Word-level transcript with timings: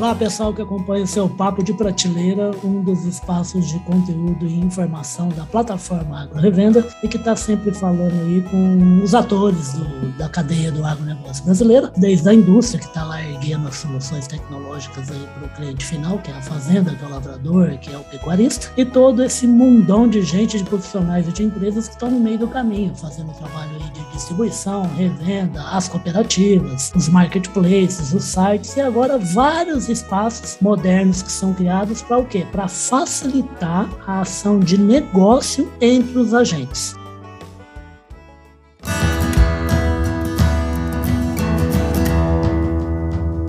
Olá, 0.00 0.14
pessoal 0.14 0.54
que 0.54 0.62
acompanha 0.62 1.04
o 1.04 1.06
seu 1.06 1.28
Papo 1.28 1.62
de 1.62 1.74
Prateleira, 1.74 2.52
um 2.64 2.82
dos 2.82 3.04
espaços 3.04 3.68
de 3.68 3.78
conteúdo 3.80 4.46
e 4.46 4.58
informação 4.58 5.28
da 5.28 5.44
plataforma 5.44 6.22
Agro 6.22 6.40
Revenda 6.40 6.88
e 7.02 7.06
que 7.06 7.18
está 7.18 7.36
sempre 7.36 7.70
falando 7.70 8.18
aí 8.22 8.40
com 8.50 9.02
os 9.04 9.14
atores 9.14 9.74
do, 9.74 10.08
da 10.16 10.26
cadeia 10.26 10.72
do 10.72 10.82
agronegócio 10.82 11.44
brasileiro, 11.44 11.90
desde 11.98 12.26
a 12.30 12.32
indústria 12.32 12.80
que 12.80 12.86
está 12.86 13.04
lá 13.04 13.22
erguendo 13.22 13.68
as 13.68 13.76
soluções 13.76 14.26
tecnológicas 14.26 15.10
aí 15.10 15.28
para 15.34 15.44
o 15.44 15.50
cliente 15.50 15.84
final, 15.84 16.16
que 16.16 16.30
é 16.30 16.34
a 16.34 16.40
fazenda, 16.40 16.94
que 16.94 17.04
é 17.04 17.06
o 17.06 17.10
lavrador, 17.10 17.76
que 17.76 17.92
é 17.92 17.98
o 17.98 18.04
pecuarista, 18.04 18.72
e 18.78 18.86
todo 18.86 19.22
esse 19.22 19.46
mundão 19.46 20.08
de 20.08 20.22
gente, 20.22 20.56
de 20.56 20.64
profissionais 20.64 21.28
e 21.28 21.32
de 21.32 21.42
empresas 21.42 21.88
que 21.88 21.92
estão 21.92 22.10
no 22.10 22.18
meio 22.18 22.38
do 22.38 22.48
caminho, 22.48 22.94
fazendo 22.96 23.34
trabalho 23.34 23.72
aí 23.74 23.90
de 23.90 24.12
distribuição, 24.12 24.84
revenda, 24.96 25.62
as 25.62 25.88
cooperativas, 25.88 26.90
os 26.96 27.06
marketplaces, 27.06 28.14
os 28.14 28.24
sites 28.24 28.74
e 28.78 28.80
agora 28.80 29.18
vários 29.18 29.89
espaços 29.90 30.56
modernos 30.60 31.22
que 31.22 31.30
são 31.30 31.52
criados 31.52 32.00
para 32.00 32.18
o 32.18 32.26
quê? 32.26 32.46
Para 32.50 32.68
facilitar 32.68 33.88
a 34.08 34.20
ação 34.20 34.60
de 34.60 34.78
negócio 34.78 35.70
entre 35.80 36.18
os 36.18 36.32
agentes. 36.32 36.94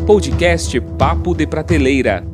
Podcast 0.06 0.82
Papo 0.98 1.34
de 1.34 1.48
Prateleira. 1.48 2.26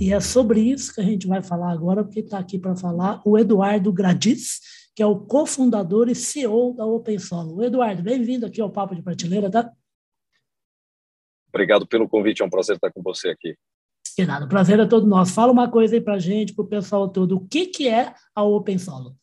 E 0.00 0.12
é 0.12 0.18
sobre 0.18 0.60
isso 0.60 0.94
que 0.94 1.00
a 1.00 1.04
gente 1.04 1.26
vai 1.26 1.42
falar 1.42 1.70
agora, 1.70 2.02
porque 2.02 2.20
está 2.20 2.38
aqui 2.38 2.58
para 2.58 2.74
falar 2.74 3.20
o 3.24 3.38
Eduardo 3.38 3.92
Gradis, 3.92 4.58
que 4.96 5.02
é 5.02 5.06
o 5.06 5.16
cofundador 5.16 6.08
e 6.08 6.14
CEO 6.14 6.74
da 6.74 6.86
OpenSolo. 6.86 7.62
Eduardo, 7.62 8.02
bem-vindo 8.02 8.46
aqui 8.46 8.60
ao 8.60 8.70
Papo 8.70 8.94
de 8.94 9.02
Prateleira, 9.02 9.50
tá? 9.50 9.70
Obrigado 11.52 11.86
pelo 11.86 12.08
convite, 12.08 12.42
é 12.42 12.44
um 12.44 12.50
prazer 12.50 12.76
estar 12.76 12.90
com 12.90 13.02
você 13.02 13.28
aqui. 13.28 13.56
De 14.16 14.26
nada, 14.26 14.44
o 14.44 14.48
prazer 14.48 14.78
é 14.78 14.86
todo 14.86 15.06
nosso. 15.06 15.34
Fala 15.34 15.52
uma 15.52 15.70
coisa 15.70 15.94
aí 15.94 16.00
para 16.00 16.18
gente, 16.18 16.54
para 16.54 16.64
o 16.64 16.68
pessoal 16.68 17.08
todo. 17.08 17.36
O 17.36 17.48
que, 17.48 17.66
que 17.66 17.88
é 17.88 18.14
a 18.34 18.42
OpenSolo? 18.42 19.16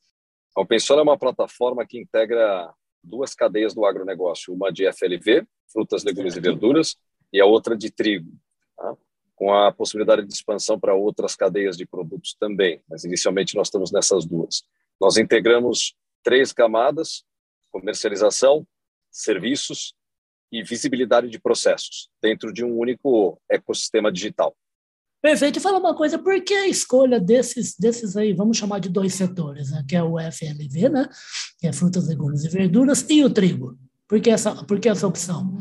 A 0.55 0.61
OpenSolo 0.61 0.99
é 0.99 1.03
uma 1.03 1.17
plataforma 1.17 1.85
que 1.85 1.99
integra 1.99 2.73
duas 3.03 3.33
cadeias 3.33 3.73
do 3.73 3.85
agronegócio, 3.85 4.53
uma 4.53 4.71
de 4.71 4.91
FLV, 4.91 5.45
frutas, 5.71 6.03
legumes 6.03 6.35
e 6.35 6.39
verduras, 6.39 6.95
e 7.31 7.39
a 7.39 7.45
outra 7.45 7.75
de 7.77 7.91
trigo, 7.91 8.31
tá? 8.75 8.95
com 9.35 9.53
a 9.53 9.71
possibilidade 9.71 10.25
de 10.25 10.33
expansão 10.33 10.79
para 10.79 10.95
outras 10.95 11.35
cadeias 11.35 11.77
de 11.77 11.85
produtos 11.85 12.35
também, 12.39 12.81
mas 12.89 13.03
inicialmente 13.03 13.55
nós 13.55 13.67
estamos 13.67 13.91
nessas 13.91 14.25
duas. 14.25 14.63
Nós 14.99 15.17
integramos 15.17 15.95
três 16.23 16.51
camadas: 16.51 17.23
comercialização, 17.71 18.65
serviços 19.11 19.93
e 20.51 20.63
visibilidade 20.63 21.29
de 21.29 21.39
processos 21.39 22.09
dentro 22.21 22.53
de 22.53 22.63
um 22.63 22.77
único 22.77 23.39
ecossistema 23.49 24.11
digital. 24.11 24.55
Perfeito. 25.21 25.57
E 25.57 25.61
fala 25.61 25.79
uma 25.79 25.95
coisa, 25.95 26.17
por 26.17 26.41
que 26.41 26.53
a 26.53 26.67
escolha 26.67 27.19
desses, 27.19 27.75
desses 27.77 28.15
aí, 28.15 28.33
vamos 28.33 28.57
chamar 28.57 28.79
de 28.79 28.89
dois 28.89 29.13
setores, 29.13 29.71
né? 29.71 29.83
que 29.87 29.95
é 29.95 30.03
o 30.03 30.17
FLV, 30.19 30.89
né? 30.89 31.09
que 31.59 31.67
é 31.67 31.73
frutas, 31.73 32.07
legumes 32.07 32.43
e 32.45 32.49
verduras, 32.49 33.05
e 33.09 33.23
o 33.23 33.29
trigo? 33.29 33.77
Por 34.07 34.21
que 34.21 34.29
essa, 34.29 34.63
por 34.63 34.79
que 34.79 34.87
essa 34.87 35.07
opção? 35.07 35.57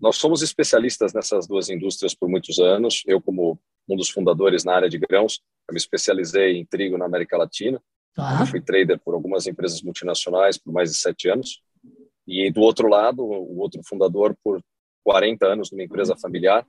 Nós 0.00 0.16
somos 0.16 0.40
especialistas 0.40 1.12
nessas 1.12 1.46
duas 1.46 1.68
indústrias 1.68 2.14
por 2.14 2.28
muitos 2.28 2.58
anos. 2.58 3.02
Eu, 3.06 3.20
como 3.20 3.60
um 3.86 3.96
dos 3.96 4.08
fundadores 4.08 4.64
na 4.64 4.74
área 4.74 4.88
de 4.88 4.96
grãos, 4.96 5.40
eu 5.68 5.74
me 5.74 5.78
especializei 5.78 6.56
em 6.56 6.64
trigo 6.64 6.96
na 6.96 7.04
América 7.04 7.36
Latina. 7.36 7.80
Tá. 8.14 8.44
fui 8.44 8.60
trader 8.60 8.98
por 8.98 9.14
algumas 9.14 9.46
empresas 9.46 9.82
multinacionais 9.82 10.58
por 10.58 10.72
mais 10.72 10.90
de 10.90 10.96
sete 10.96 11.28
anos. 11.28 11.62
E 12.30 12.48
do 12.48 12.60
outro 12.60 12.86
lado, 12.86 13.24
o 13.24 13.58
outro 13.58 13.82
fundador 13.84 14.36
por 14.44 14.62
40 15.02 15.44
anos 15.44 15.72
numa 15.72 15.82
empresa 15.82 16.16
familiar, 16.16 16.64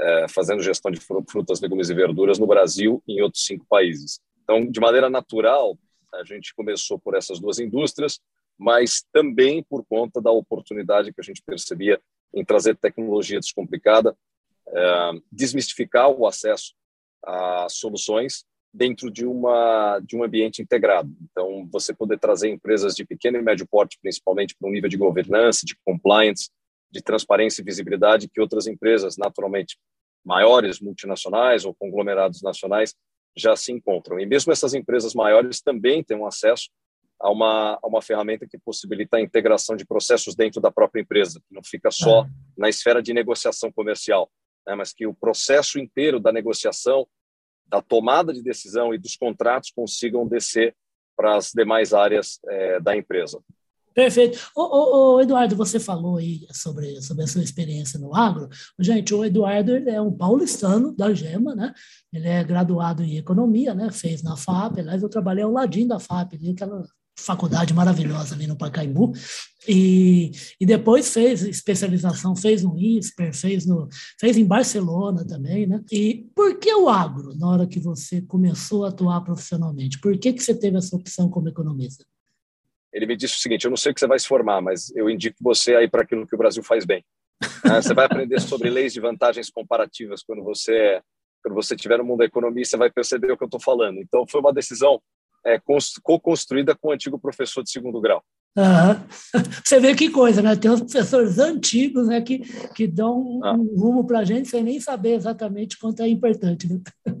é, 0.00 0.26
fazendo 0.30 0.62
gestão 0.62 0.90
de 0.90 0.98
frutas, 0.98 1.60
legumes 1.60 1.90
e 1.90 1.94
verduras 1.94 2.38
no 2.38 2.46
Brasil 2.46 3.02
e 3.06 3.18
em 3.18 3.20
outros 3.20 3.44
cinco 3.44 3.66
países. 3.68 4.18
Então, 4.42 4.64
de 4.64 4.80
maneira 4.80 5.10
natural, 5.10 5.76
a 6.14 6.24
gente 6.24 6.54
começou 6.54 6.98
por 6.98 7.14
essas 7.14 7.38
duas 7.38 7.58
indústrias, 7.58 8.18
mas 8.58 9.04
também 9.12 9.62
por 9.62 9.84
conta 9.84 10.22
da 10.22 10.30
oportunidade 10.30 11.12
que 11.12 11.20
a 11.20 11.24
gente 11.24 11.42
percebia 11.44 12.00
em 12.32 12.42
trazer 12.42 12.74
tecnologia 12.74 13.38
descomplicada, 13.38 14.16
é, 14.66 15.10
desmistificar 15.30 16.08
o 16.08 16.26
acesso 16.26 16.72
a 17.22 17.66
soluções 17.68 18.46
dentro 18.74 19.08
de 19.08 19.24
uma 19.24 20.00
de 20.00 20.16
um 20.16 20.24
ambiente 20.24 20.60
integrado. 20.60 21.08
Então, 21.30 21.66
você 21.70 21.94
poder 21.94 22.18
trazer 22.18 22.50
empresas 22.50 22.96
de 22.96 23.04
pequeno 23.04 23.38
e 23.38 23.42
médio 23.42 23.66
porte, 23.70 23.98
principalmente 24.02 24.56
para 24.58 24.68
um 24.68 24.72
nível 24.72 24.90
de 24.90 24.96
governança, 24.96 25.64
de 25.64 25.76
compliance, 25.84 26.50
de 26.90 27.00
transparência 27.00 27.62
e 27.62 27.64
visibilidade 27.64 28.28
que 28.28 28.40
outras 28.40 28.66
empresas, 28.66 29.16
naturalmente 29.16 29.78
maiores, 30.24 30.80
multinacionais 30.80 31.64
ou 31.64 31.74
conglomerados 31.74 32.42
nacionais, 32.42 32.94
já 33.36 33.54
se 33.54 33.72
encontram. 33.72 34.18
E 34.18 34.26
mesmo 34.26 34.52
essas 34.52 34.74
empresas 34.74 35.14
maiores 35.14 35.60
também 35.60 36.02
têm 36.02 36.24
acesso 36.26 36.68
a 37.20 37.30
uma, 37.30 37.78
a 37.82 37.86
uma 37.86 38.02
ferramenta 38.02 38.46
que 38.46 38.58
possibilita 38.58 39.16
a 39.16 39.20
integração 39.20 39.76
de 39.76 39.86
processos 39.86 40.34
dentro 40.34 40.60
da 40.60 40.70
própria 40.70 41.00
empresa, 41.00 41.40
que 41.40 41.54
não 41.54 41.62
fica 41.62 41.90
só 41.90 42.24
é. 42.24 42.28
na 42.56 42.68
esfera 42.68 43.02
de 43.02 43.12
negociação 43.12 43.70
comercial, 43.72 44.30
né, 44.66 44.74
mas 44.74 44.92
que 44.92 45.06
o 45.06 45.14
processo 45.14 45.78
inteiro 45.78 46.18
da 46.18 46.32
negociação, 46.32 47.06
da 47.66 47.82
tomada 47.82 48.32
de 48.32 48.42
decisão 48.42 48.94
e 48.94 48.98
dos 48.98 49.16
contratos 49.16 49.72
consigam 49.74 50.26
descer 50.26 50.74
para 51.16 51.36
as 51.36 51.52
demais 51.52 51.92
áreas 51.92 52.38
é, 52.48 52.80
da 52.80 52.96
empresa. 52.96 53.40
Perfeito. 53.94 54.50
Ô, 54.56 54.62
ô, 54.62 55.14
ô, 55.14 55.20
Eduardo, 55.20 55.54
você 55.54 55.78
falou 55.78 56.16
aí 56.16 56.44
sobre, 56.50 57.00
sobre 57.00 57.22
a 57.22 57.26
sua 57.28 57.44
experiência 57.44 57.98
no 57.98 58.14
agro. 58.14 58.48
Gente, 58.80 59.14
o 59.14 59.24
Eduardo 59.24 59.72
é 59.88 60.00
um 60.00 60.10
paulistano 60.10 60.92
da 60.92 61.14
Gema, 61.14 61.54
né? 61.54 61.72
Ele 62.12 62.26
é 62.26 62.42
graduado 62.42 63.04
em 63.04 63.16
economia, 63.16 63.72
né? 63.72 63.92
Fez 63.92 64.20
na 64.20 64.36
FAP. 64.36 64.80
Aliás, 64.80 65.00
eu 65.00 65.08
trabalhei 65.08 65.44
ao 65.44 65.52
ladinho 65.52 65.86
da 65.86 66.00
FAP, 66.00 66.34
ali, 66.34 66.50
aquela 66.50 66.84
faculdade 67.16 67.72
maravilhosa 67.72 68.34
ali 68.34 68.46
no 68.46 68.56
Pacaembu, 68.56 69.12
e, 69.66 70.32
e 70.60 70.66
depois 70.66 71.12
fez 71.12 71.42
especialização, 71.42 72.36
fez 72.36 72.62
no 72.62 72.78
ISPER, 72.78 73.34
fez, 73.34 73.66
no, 73.66 73.88
fez 74.20 74.36
em 74.36 74.44
Barcelona 74.44 75.26
também, 75.26 75.66
né? 75.66 75.82
E 75.90 76.28
por 76.34 76.58
que 76.58 76.72
o 76.74 76.88
agro, 76.88 77.34
na 77.36 77.48
hora 77.48 77.66
que 77.66 77.80
você 77.80 78.20
começou 78.20 78.84
a 78.84 78.88
atuar 78.88 79.22
profissionalmente? 79.22 80.00
Por 80.00 80.18
que, 80.18 80.32
que 80.32 80.42
você 80.42 80.54
teve 80.54 80.76
essa 80.76 80.94
opção 80.94 81.30
como 81.30 81.48
economista? 81.48 82.04
Ele 82.92 83.06
me 83.06 83.16
disse 83.16 83.36
o 83.36 83.38
seguinte, 83.38 83.64
eu 83.64 83.70
não 83.70 83.76
sei 83.76 83.92
que 83.92 84.00
você 84.00 84.06
vai 84.06 84.18
se 84.18 84.26
formar, 84.26 84.60
mas 84.60 84.94
eu 84.94 85.08
indico 85.08 85.36
você 85.40 85.74
aí 85.74 85.88
para 85.88 86.02
aquilo 86.02 86.26
que 86.26 86.34
o 86.34 86.38
Brasil 86.38 86.62
faz 86.62 86.84
bem. 86.84 87.04
Né? 87.64 87.80
Você 87.80 87.94
vai 87.94 88.04
aprender 88.04 88.40
sobre 88.40 88.70
leis 88.70 88.92
de 88.92 89.00
vantagens 89.00 89.50
comparativas 89.50 90.22
quando 90.22 90.42
você 90.42 91.00
quando 91.42 91.56
você 91.56 91.74
estiver 91.74 91.98
no 91.98 92.04
mundo 92.04 92.20
da 92.20 92.24
economia, 92.24 92.64
você 92.64 92.74
vai 92.74 92.90
perceber 92.90 93.30
o 93.30 93.36
que 93.36 93.44
eu 93.44 93.46
estou 93.46 93.60
falando. 93.60 93.98
Então, 93.98 94.24
foi 94.26 94.40
uma 94.40 94.50
decisão 94.50 94.98
é, 95.44 95.60
co-construída 96.02 96.74
com 96.74 96.88
o 96.88 96.92
antigo 96.92 97.18
professor 97.18 97.62
de 97.62 97.70
segundo 97.70 98.00
grau. 98.00 98.22
Uhum. 98.56 98.62
Você 99.64 99.80
vê 99.80 99.94
que 99.94 100.10
coisa, 100.10 100.40
né? 100.40 100.54
Tem 100.54 100.70
uns 100.70 100.80
professores 100.80 101.38
antigos 101.38 102.06
né, 102.06 102.20
que, 102.20 102.40
que 102.74 102.86
dão 102.86 103.20
um, 103.20 103.44
ah. 103.44 103.52
um 103.52 103.74
rumo 103.76 104.06
para 104.06 104.20
a 104.20 104.24
gente 104.24 104.48
sem 104.48 104.62
nem 104.62 104.80
saber 104.80 105.14
exatamente 105.14 105.78
quanto 105.78 106.02
é 106.02 106.08
importante. 106.08 106.72
Né? 106.72 106.80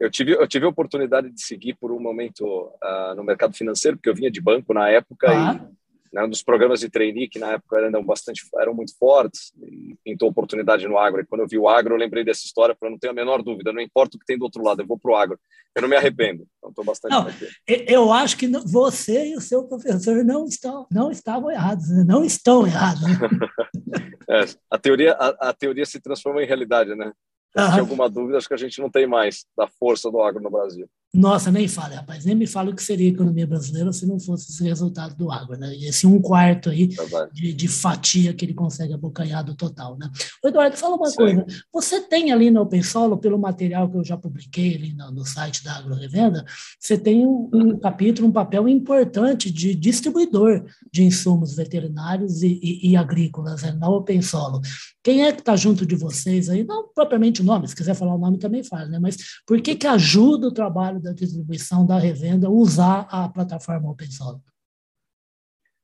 Eu 0.00 0.10
tive, 0.10 0.32
eu 0.32 0.48
tive 0.48 0.64
a 0.64 0.68
oportunidade 0.70 1.30
de 1.30 1.42
seguir 1.42 1.76
por 1.78 1.92
um 1.92 2.00
momento 2.00 2.42
uh, 2.42 3.14
no 3.14 3.22
mercado 3.22 3.54
financeiro, 3.54 3.98
porque 3.98 4.08
eu 4.08 4.14
vinha 4.14 4.30
de 4.30 4.40
banco 4.40 4.72
na 4.72 4.88
época 4.88 5.28
ah. 5.28 5.60
e 5.62 5.79
né, 6.12 6.26
dos 6.26 6.42
programas 6.42 6.80
de 6.80 6.90
trainee 6.90 7.28
que 7.28 7.38
na 7.38 7.52
época 7.52 7.78
eram 7.78 8.04
bastante 8.04 8.42
eram 8.58 8.74
muito 8.74 8.96
fortes 8.96 9.52
pintou 10.04 10.28
oportunidade 10.28 10.86
no 10.86 10.98
agro 10.98 11.20
e 11.20 11.26
quando 11.26 11.42
eu 11.42 11.48
vi 11.48 11.58
o 11.58 11.68
agro 11.68 11.94
eu 11.94 11.98
lembrei 11.98 12.24
dessa 12.24 12.44
história 12.44 12.74
para 12.74 12.90
não 12.90 12.98
ter 12.98 13.08
a 13.08 13.12
menor 13.12 13.42
dúvida 13.42 13.72
não 13.72 13.80
importa 13.80 14.16
o 14.16 14.20
que 14.20 14.26
tem 14.26 14.38
do 14.38 14.44
outro 14.44 14.62
lado 14.62 14.82
eu 14.82 14.86
vou 14.86 14.98
para 14.98 15.10
o 15.10 15.16
agro 15.16 15.38
eu 15.74 15.82
não 15.82 15.88
me 15.88 15.96
arrependo 15.96 16.46
então 16.58 16.70
estou 16.70 16.84
bastante 16.84 17.12
não, 17.12 17.26
eu 17.86 18.12
acho 18.12 18.36
que 18.36 18.48
você 18.66 19.28
e 19.28 19.36
o 19.36 19.40
seu 19.40 19.64
professor 19.64 20.24
não 20.24 20.44
estão 20.44 20.86
não 20.90 21.10
estavam 21.10 21.50
errados 21.50 21.88
né? 21.88 22.04
não 22.06 22.24
estão 22.24 22.66
errados 22.66 23.02
é, 24.28 24.44
a 24.70 24.78
teoria 24.78 25.12
a, 25.12 25.50
a 25.50 25.52
teoria 25.52 25.86
se 25.86 26.00
transforma 26.00 26.42
em 26.42 26.46
realidade 26.46 26.94
né 26.94 27.12
se 27.52 27.60
uhum. 27.60 27.80
alguma 27.80 28.08
dúvida, 28.08 28.38
acho 28.38 28.46
que 28.46 28.54
a 28.54 28.58
gente 28.58 28.80
não 28.80 28.88
tem 28.88 29.06
mais 29.06 29.44
da 29.56 29.66
força 29.66 30.10
do 30.10 30.20
agro 30.20 30.42
no 30.42 30.50
Brasil. 30.50 30.88
Nossa, 31.12 31.50
nem 31.50 31.66
fale, 31.66 31.96
rapaz, 31.96 32.24
nem 32.24 32.36
me 32.36 32.46
fala 32.46 32.70
o 32.70 32.74
que 32.74 32.82
seria 32.84 33.08
a 33.08 33.12
economia 33.12 33.44
brasileira 33.44 33.92
se 33.92 34.06
não 34.06 34.20
fosse 34.20 34.52
esse 34.52 34.62
resultado 34.62 35.16
do 35.16 35.32
agro, 35.32 35.58
né? 35.58 35.74
Esse 35.74 36.06
um 36.06 36.20
quarto 36.20 36.70
aí 36.70 36.88
de, 37.32 37.52
de, 37.52 37.66
fatia 37.66 38.32
que 38.32 38.44
ele 38.44 38.54
consegue 38.54 38.92
abocanhar 38.92 39.42
do 39.42 39.56
total, 39.56 39.98
né? 39.98 40.08
O 40.44 40.46
Eduardo, 40.46 40.76
fala 40.76 40.94
uma 40.94 41.10
Sim. 41.10 41.16
coisa, 41.16 41.46
você 41.72 42.00
tem 42.00 42.30
ali 42.30 42.48
no 42.48 42.60
OpenSolo, 42.60 43.18
pelo 43.18 43.36
material 43.40 43.90
que 43.90 43.96
eu 43.96 44.04
já 44.04 44.16
publiquei 44.16 44.76
ali 44.76 44.94
no, 44.94 45.10
no 45.10 45.24
site 45.24 45.64
da 45.64 45.78
Agro 45.78 45.96
Revenda, 45.96 46.44
você 46.78 46.96
tem 46.96 47.26
um, 47.26 47.50
um, 47.52 47.76
capítulo, 47.76 48.28
um 48.28 48.32
papel 48.32 48.68
importante 48.68 49.50
de 49.50 49.74
distribuidor 49.74 50.64
de 50.92 51.02
insumos 51.02 51.56
veterinários 51.56 52.44
e, 52.44 52.60
e, 52.62 52.90
e 52.90 52.96
agrícolas 52.96 53.62
né, 53.62 53.72
na 53.72 53.88
OpenSolo. 53.88 54.60
Quem 55.02 55.24
é 55.24 55.32
que 55.32 55.40
está 55.40 55.56
junto 55.56 55.86
de 55.86 55.96
vocês 55.96 56.48
aí? 56.50 56.62
Não 56.62 56.88
propriamente 56.88 57.40
o 57.40 57.44
nome, 57.44 57.66
se 57.66 57.74
quiser 57.74 57.94
falar 57.94 58.14
o 58.14 58.18
nome 58.18 58.38
também 58.38 58.62
fala, 58.62 58.86
né? 58.86 58.98
Mas 58.98 59.16
por 59.46 59.60
que 59.62 59.74
que 59.74 59.86
ajuda 59.86 60.48
o 60.48 60.52
trabalho 60.52 61.00
da 61.00 61.12
distribuição, 61.12 61.86
da 61.86 61.98
revenda, 61.98 62.50
usar 62.50 63.08
a 63.10 63.28
plataforma 63.28 63.90
OpenSolo? 63.90 64.42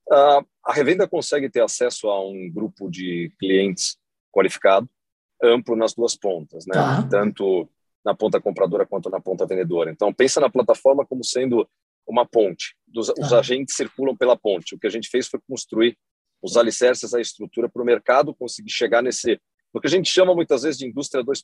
Uh, 0.09 0.45
a 0.65 0.73
revenda 0.73 1.09
consegue 1.09 1.49
ter 1.49 1.63
acesso 1.63 2.09
a 2.09 2.21
um 2.25 2.51
grupo 2.53 2.91
de 2.91 3.33
clientes 3.39 3.97
qualificado, 4.31 4.89
amplo 5.43 5.75
nas 5.75 5.95
duas 5.95 6.15
pontas, 6.15 6.65
né? 6.67 6.75
Tá. 6.75 7.03
Tanto 7.09 7.69
na 8.05 8.15
ponta 8.15 8.41
compradora 8.41 8.87
quanto 8.87 9.11
na 9.11 9.21
ponta 9.21 9.47
vendedora. 9.47 9.91
Então, 9.91 10.13
pensa 10.13 10.41
na 10.41 10.51
plataforma 10.51 11.05
como 11.05 11.25
sendo 11.25 11.69
uma 12.07 12.25
ponte. 12.25 12.77
Dos, 12.87 13.09
Os 13.09 13.31
tá. 13.31 13.41
agentes 13.41 13.75
circulam 13.75 14.17
pela 14.17 14.37
ponte. 14.37 14.75
O 14.75 14.79
que 14.79 14.87
a 14.87 14.91
gente 14.91 15.09
fez 15.09 15.27
foi 15.27 15.41
construir 15.49 15.99
os 16.43 16.57
alicerces, 16.57 17.15
a 17.15 17.21
estrutura 17.21 17.69
para 17.69 17.83
o 17.83 17.85
mercado 17.85 18.35
conseguir 18.35 18.71
chegar 18.71 19.03
nesse 19.03 19.41
o 19.73 19.81
que 19.81 19.89
a 19.89 19.91
gente 19.91 20.09
chama 20.11 20.35
muitas 20.35 20.63
vezes 20.63 20.79
de 20.79 20.87
indústria 20.87 21.23
2. 21.23 21.43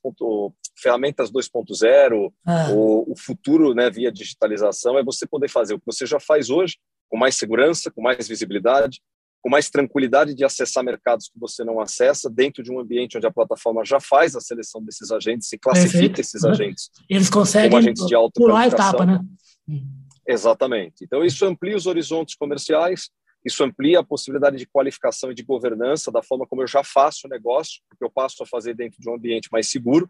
ferramentas 0.75 1.31
2.0, 1.31 2.33
ah. 2.47 2.71
o, 2.73 3.13
o 3.13 3.15
futuro, 3.15 3.75
né, 3.75 3.91
via 3.91 4.11
digitalização 4.11 4.97
é 4.97 5.05
você 5.05 5.27
poder 5.27 5.51
fazer 5.51 5.75
o 5.75 5.79
que 5.79 5.85
você 5.85 6.07
já 6.07 6.19
faz 6.19 6.49
hoje 6.49 6.79
com 7.11 7.19
mais 7.19 7.37
segurança, 7.37 7.91
com 7.91 8.01
mais 8.01 8.27
visibilidade, 8.27 9.03
com 9.43 9.51
mais 9.51 9.69
tranquilidade 9.69 10.35
de 10.35 10.45
acessar 10.45 10.83
mercados 10.83 11.29
que 11.29 11.39
você 11.39 11.63
não 11.63 11.79
acessa, 11.79 12.31
dentro 12.31 12.63
de 12.63 12.73
um 12.73 12.81
ambiente 12.81 13.19
onde 13.19 13.27
a 13.27 13.31
plataforma 13.31 13.85
já 13.85 14.01
faz 14.01 14.35
a 14.35 14.41
seleção 14.41 14.83
desses 14.83 15.11
agentes 15.11 15.53
e 15.53 15.59
classifica 15.59 15.99
Perfeito. 15.99 16.21
esses 16.21 16.45
agentes. 16.45 16.91
Eles 17.11 17.29
conseguem 17.29 17.77
agentes 17.77 18.07
de 18.07 18.15
alta 18.15 18.41
pular 18.41 18.61
a 18.61 18.67
etapa, 18.69 19.05
né? 19.05 19.21
Exatamente. 20.27 21.05
Então, 21.05 21.25
isso 21.25 21.45
amplia 21.45 21.77
os 21.77 21.87
horizontes 21.87 22.37
comerciais, 22.37 23.11
isso 23.45 23.65
amplia 23.65 24.01
a 24.01 24.05
possibilidade 24.05 24.57
de 24.57 24.67
qualificação 24.67 25.31
e 25.31 25.35
de 25.35 25.43
governança 25.43 26.11
da 26.11 26.23
forma 26.23 26.47
como 26.47 26.63
eu 26.63 26.67
já 26.67 26.85
faço 26.85 27.27
o 27.27 27.31
negócio, 27.31 27.83
porque 27.89 28.05
eu 28.05 28.11
passo 28.11 28.43
a 28.43 28.47
fazer 28.47 28.75
dentro 28.75 29.01
de 29.01 29.09
um 29.09 29.15
ambiente 29.15 29.49
mais 29.51 29.69
seguro. 29.69 30.09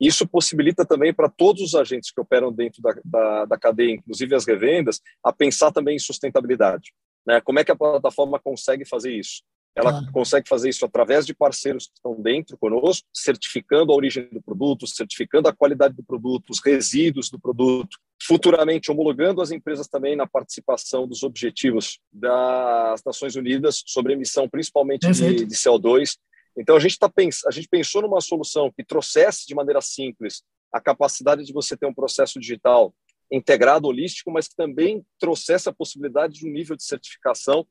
Isso 0.00 0.26
possibilita 0.26 0.84
também 0.84 1.14
para 1.14 1.28
todos 1.28 1.62
os 1.62 1.74
agentes 1.74 2.10
que 2.10 2.20
operam 2.20 2.52
dentro 2.52 2.82
da, 2.82 2.94
da, 3.04 3.44
da 3.44 3.58
cadeia, 3.58 3.92
inclusive 3.92 4.34
as 4.34 4.46
revendas, 4.46 5.00
a 5.22 5.32
pensar 5.32 5.70
também 5.72 5.96
em 5.96 6.00
sustentabilidade. 6.00 6.92
Né? 7.26 7.40
Como 7.40 7.58
é 7.58 7.64
que 7.64 7.70
a 7.70 7.76
plataforma 7.76 8.38
consegue 8.38 8.84
fazer 8.84 9.12
isso? 9.12 9.42
Ela 9.74 9.98
ah. 9.98 10.12
consegue 10.12 10.48
fazer 10.48 10.68
isso 10.68 10.84
através 10.84 11.26
de 11.26 11.34
parceiros 11.34 11.86
que 11.86 11.94
estão 11.94 12.20
dentro 12.20 12.56
conosco, 12.56 13.06
certificando 13.12 13.92
a 13.92 13.96
origem 13.96 14.28
do 14.30 14.40
produto, 14.40 14.86
certificando 14.86 15.48
a 15.48 15.52
qualidade 15.52 15.94
do 15.94 16.04
produto, 16.04 16.50
os 16.50 16.60
resíduos 16.64 17.28
do 17.28 17.40
produto, 17.40 17.98
futuramente 18.26 18.90
homologando 18.90 19.42
as 19.42 19.50
empresas 19.50 19.86
também 19.86 20.16
na 20.16 20.26
participação 20.26 21.06
dos 21.06 21.22
objetivos 21.22 22.00
das 22.10 23.02
Nações 23.04 23.36
Unidas 23.36 23.82
sobre 23.86 24.14
emissão, 24.14 24.48
principalmente 24.48 25.10
de, 25.10 25.44
de, 25.44 25.54
CO2. 25.54 26.16
Então 26.56 26.74
a 26.76 26.80
gente 26.80 26.98
tá 26.98 27.08
pens 27.08 27.44
a 27.46 27.50
gente 27.50 27.68
pensou 27.68 28.00
numa 28.00 28.20
solução 28.20 28.72
que 28.74 28.84
trouxesse 28.84 29.46
de 29.46 29.54
maneira 29.54 29.80
simples 29.80 30.42
a 30.72 30.80
capacidade 30.80 31.44
de 31.44 31.52
você 31.52 31.76
ter 31.76 31.86
um 31.86 31.94
processo 31.94 32.40
digital 32.40 32.94
integrado, 33.30 33.88
holístico, 33.88 34.30
mas 34.30 34.48
que 34.48 34.56
também 34.56 35.04
trouxesse 35.18 35.68
a 35.68 35.72
possibilidade 35.72 36.34
de 36.34 36.46
um 36.46 36.50
nível 36.50 36.76
de 36.76 36.84
certificação 36.84 37.66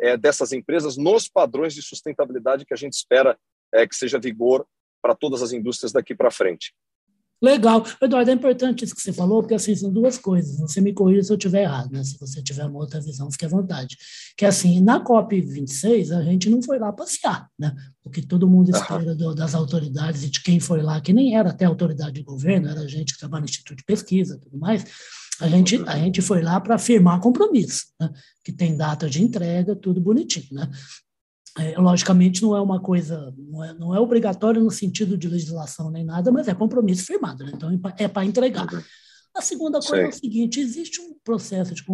é, 0.00 0.16
dessas 0.16 0.52
empresas 0.52 0.96
nos 0.96 1.28
padrões 1.28 1.74
de 1.74 1.82
sustentabilidade 1.82 2.64
que 2.64 2.74
a 2.74 2.76
gente 2.76 2.94
espera 2.94 3.38
é, 3.74 3.86
que 3.86 3.94
seja 3.94 4.18
vigor 4.18 4.66
para 5.02 5.14
todas 5.14 5.42
as 5.42 5.52
indústrias 5.52 5.92
daqui 5.92 6.14
para 6.14 6.30
frente. 6.30 6.72
Legal. 7.40 7.84
Eduardo, 8.02 8.30
é 8.30 8.34
importante 8.34 8.84
isso 8.84 8.94
que 8.94 9.00
você 9.00 9.12
falou, 9.12 9.42
porque 9.42 9.54
assim, 9.54 9.74
são 9.74 9.92
duas 9.92 10.18
coisas. 10.18 10.58
Você 10.58 10.80
me 10.80 10.92
corrija 10.92 11.22
se 11.22 11.32
eu 11.32 11.36
estiver 11.36 11.62
errado, 11.62 11.90
né? 11.92 12.02
Se 12.02 12.18
você 12.18 12.42
tiver 12.42 12.64
uma 12.64 12.80
outra 12.80 13.00
visão, 13.00 13.30
fique 13.30 13.44
à 13.44 13.48
vontade. 13.48 13.96
Que 14.36 14.44
assim, 14.44 14.80
na 14.80 15.02
COP26, 15.02 16.10
a 16.16 16.22
gente 16.22 16.50
não 16.50 16.60
foi 16.60 16.78
lá 16.78 16.92
passear, 16.92 17.48
né? 17.58 17.74
O 18.04 18.10
que 18.10 18.22
todo 18.22 18.48
mundo 18.48 18.70
espera 18.70 19.14
do, 19.14 19.34
das 19.34 19.54
autoridades 19.54 20.24
e 20.24 20.30
de 20.30 20.42
quem 20.42 20.58
foi 20.58 20.82
lá, 20.82 21.00
que 21.00 21.12
nem 21.12 21.36
era 21.36 21.50
até 21.50 21.64
autoridade 21.64 22.12
de 22.12 22.22
governo, 22.22 22.68
era 22.68 22.88
gente 22.88 23.12
que 23.12 23.20
trabalha 23.20 23.42
no 23.42 23.48
Instituto 23.48 23.76
de 23.76 23.84
Pesquisa 23.84 24.34
e 24.34 24.38
tudo 24.40 24.58
mais. 24.58 24.84
A 25.40 25.46
gente, 25.46 25.80
a 25.86 25.96
gente 25.96 26.20
foi 26.20 26.42
lá 26.42 26.60
para 26.60 26.76
firmar 26.78 27.20
compromisso, 27.20 27.86
né? 28.00 28.10
que 28.42 28.50
tem 28.50 28.76
data 28.76 29.08
de 29.08 29.22
entrega, 29.22 29.76
tudo 29.76 30.00
bonitinho. 30.00 30.48
Né? 30.50 30.68
É, 31.58 31.78
logicamente 31.78 32.42
não 32.42 32.56
é 32.56 32.60
uma 32.60 32.80
coisa, 32.80 33.34
não 33.36 33.64
é, 33.64 33.74
não 33.74 33.94
é 33.94 34.00
obrigatório 34.00 34.62
no 34.62 34.70
sentido 34.70 35.18
de 35.18 35.28
legislação 35.28 35.90
nem 35.90 36.04
nada, 36.04 36.30
mas 36.30 36.46
é 36.46 36.54
compromisso 36.54 37.04
firmado, 37.04 37.44
né? 37.44 37.52
então 37.54 37.70
é 37.98 38.08
para 38.08 38.24
entregar. 38.24 38.72
Uhum. 38.72 38.80
A 39.38 39.40
segunda 39.40 39.78
coisa 39.78 39.96
Sim. 39.96 40.02
é 40.02 40.08
o 40.08 40.12
seguinte: 40.12 40.60
existe 40.60 41.00
um 41.00 41.14
processo 41.22 41.72
de 41.72 41.84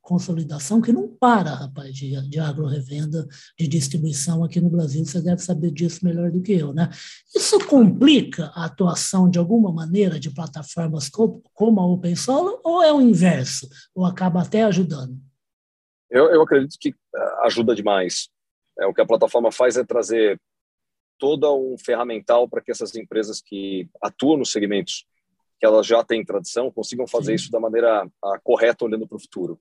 consolidação 0.00 0.80
que 0.80 0.92
não 0.92 1.06
para, 1.06 1.54
rapaz, 1.54 1.94
de, 1.94 2.28
de 2.28 2.40
agro-revenda, 2.40 3.26
de 3.56 3.68
distribuição 3.68 4.42
aqui 4.42 4.60
no 4.60 4.68
Brasil. 4.68 5.04
Você 5.04 5.20
deve 5.20 5.40
saber 5.42 5.70
disso 5.70 6.04
melhor 6.04 6.32
do 6.32 6.42
que 6.42 6.52
eu, 6.52 6.72
né? 6.72 6.90
Isso 7.34 7.64
complica 7.66 8.46
a 8.54 8.64
atuação 8.64 9.30
de 9.30 9.38
alguma 9.38 9.72
maneira 9.72 10.18
de 10.18 10.30
plataformas 10.30 11.08
como 11.08 11.80
a 11.80 11.86
Open 11.86 12.16
Solo 12.16 12.60
ou 12.64 12.82
é 12.82 12.92
o 12.92 13.00
inverso? 13.00 13.68
Ou 13.94 14.04
acaba 14.04 14.42
até 14.42 14.64
ajudando? 14.64 15.16
Eu, 16.10 16.26
eu 16.26 16.42
acredito 16.42 16.76
que 16.80 16.88
eh, 16.90 17.34
ajuda 17.44 17.76
demais. 17.76 18.28
É, 18.78 18.86
o 18.86 18.94
que 18.94 19.00
a 19.00 19.06
plataforma 19.06 19.52
faz 19.52 19.76
é 19.76 19.84
trazer 19.84 20.40
todo 21.18 21.54
um 21.56 21.76
ferramental 21.78 22.48
para 22.48 22.60
que 22.60 22.70
essas 22.70 22.96
empresas 22.96 23.40
que 23.40 23.88
atuam 24.02 24.36
nos 24.36 24.50
segmentos 24.50 25.06
que 25.58 25.66
elas 25.66 25.86
já 25.86 26.02
têm 26.02 26.24
tradição 26.24 26.72
consigam 26.72 27.06
fazer 27.06 27.38
Sim. 27.38 27.44
isso 27.44 27.52
da 27.52 27.60
maneira 27.60 28.04
a, 28.20 28.38
correta, 28.42 28.84
olhando 28.84 29.06
para 29.06 29.16
o 29.16 29.20
futuro. 29.20 29.60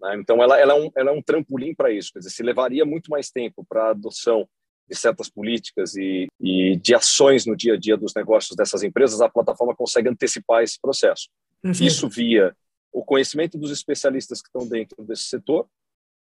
Né? 0.00 0.16
Então, 0.18 0.42
ela, 0.42 0.58
ela, 0.58 0.72
é 0.72 0.76
um, 0.76 0.90
ela 0.96 1.10
é 1.10 1.12
um 1.12 1.20
trampolim 1.20 1.74
para 1.74 1.92
isso. 1.92 2.10
Quer 2.12 2.20
dizer, 2.20 2.30
se 2.30 2.42
levaria 2.42 2.86
muito 2.86 3.10
mais 3.10 3.30
tempo 3.30 3.62
para 3.68 3.88
a 3.88 3.90
adoção 3.90 4.48
de 4.88 4.96
certas 4.96 5.28
políticas 5.28 5.94
e, 5.96 6.26
e, 6.40 6.76
de 6.76 6.94
ações 6.94 7.44
no 7.44 7.54
dia 7.54 7.74
a 7.74 7.78
dia 7.78 7.96
dos 7.96 8.14
negócios 8.14 8.56
dessas 8.56 8.82
empresas, 8.82 9.20
a 9.20 9.28
plataforma 9.28 9.76
consegue 9.76 10.08
antecipar 10.08 10.62
esse 10.62 10.80
processo. 10.80 11.28
Uhum. 11.62 11.72
Isso 11.72 12.08
via 12.08 12.56
o 12.90 13.04
conhecimento 13.04 13.58
dos 13.58 13.70
especialistas 13.70 14.40
que 14.40 14.48
estão 14.48 14.66
dentro 14.66 15.02
desse 15.04 15.24
setor 15.24 15.66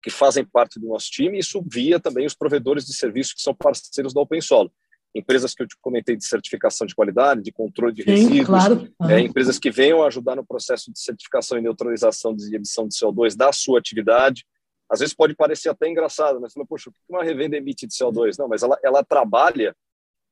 que 0.02 0.10
fazem 0.10 0.44
parte 0.44 0.81
do 0.81 0.88
nosso 0.88 1.10
time, 1.10 1.37
e 1.37 1.40
isso 1.40 1.64
via 1.66 2.00
também 2.00 2.26
os 2.26 2.34
provedores 2.34 2.84
de 2.84 2.94
serviços 2.94 3.34
que 3.34 3.43
são 3.43 3.54
parceiros 3.54 4.12
da 4.12 4.20
OpenSolo. 4.20 4.70
Empresas 5.14 5.54
que 5.54 5.62
eu 5.62 5.69
te 5.69 5.76
comentei 5.81 6.16
de 6.16 6.25
certificação 6.25 6.87
de 6.87 6.94
qualidade, 6.94 7.43
de 7.43 7.52
controle 7.52 7.93
de 7.93 8.02
Sim, 8.02 8.10
resíduos, 8.10 8.46
claro. 8.46 8.93
é, 9.08 9.20
empresas 9.20 9.58
que 9.58 9.70
venham 9.70 10.02
ajudar 10.02 10.34
no 10.34 10.44
processo 10.44 10.90
de 10.90 10.99
certificação 10.99 11.58
e 11.58 11.60
neutralização 11.60 12.34
de 12.34 12.54
emissão 12.54 12.88
de 12.88 12.94
CO2 12.94 13.37
da 13.37 13.52
sua 13.52 13.78
atividade. 13.78 14.44
Às 14.90 15.00
vezes 15.00 15.14
pode 15.14 15.34
parecer 15.37 15.69
até 15.69 15.88
engraçado, 15.88 16.40
mas 16.40 16.52
fala, 16.52 16.66
poxa, 16.66 16.90
o 16.90 16.93
que 16.93 16.98
uma 17.08 17.22
revenda 17.22 17.56
emite 17.56 17.87
de 17.87 17.94
CO2? 17.94 18.37
Não, 18.38 18.48
mas 18.48 18.62
ela, 18.62 18.78
ela 18.82 19.05
trabalha 19.05 19.76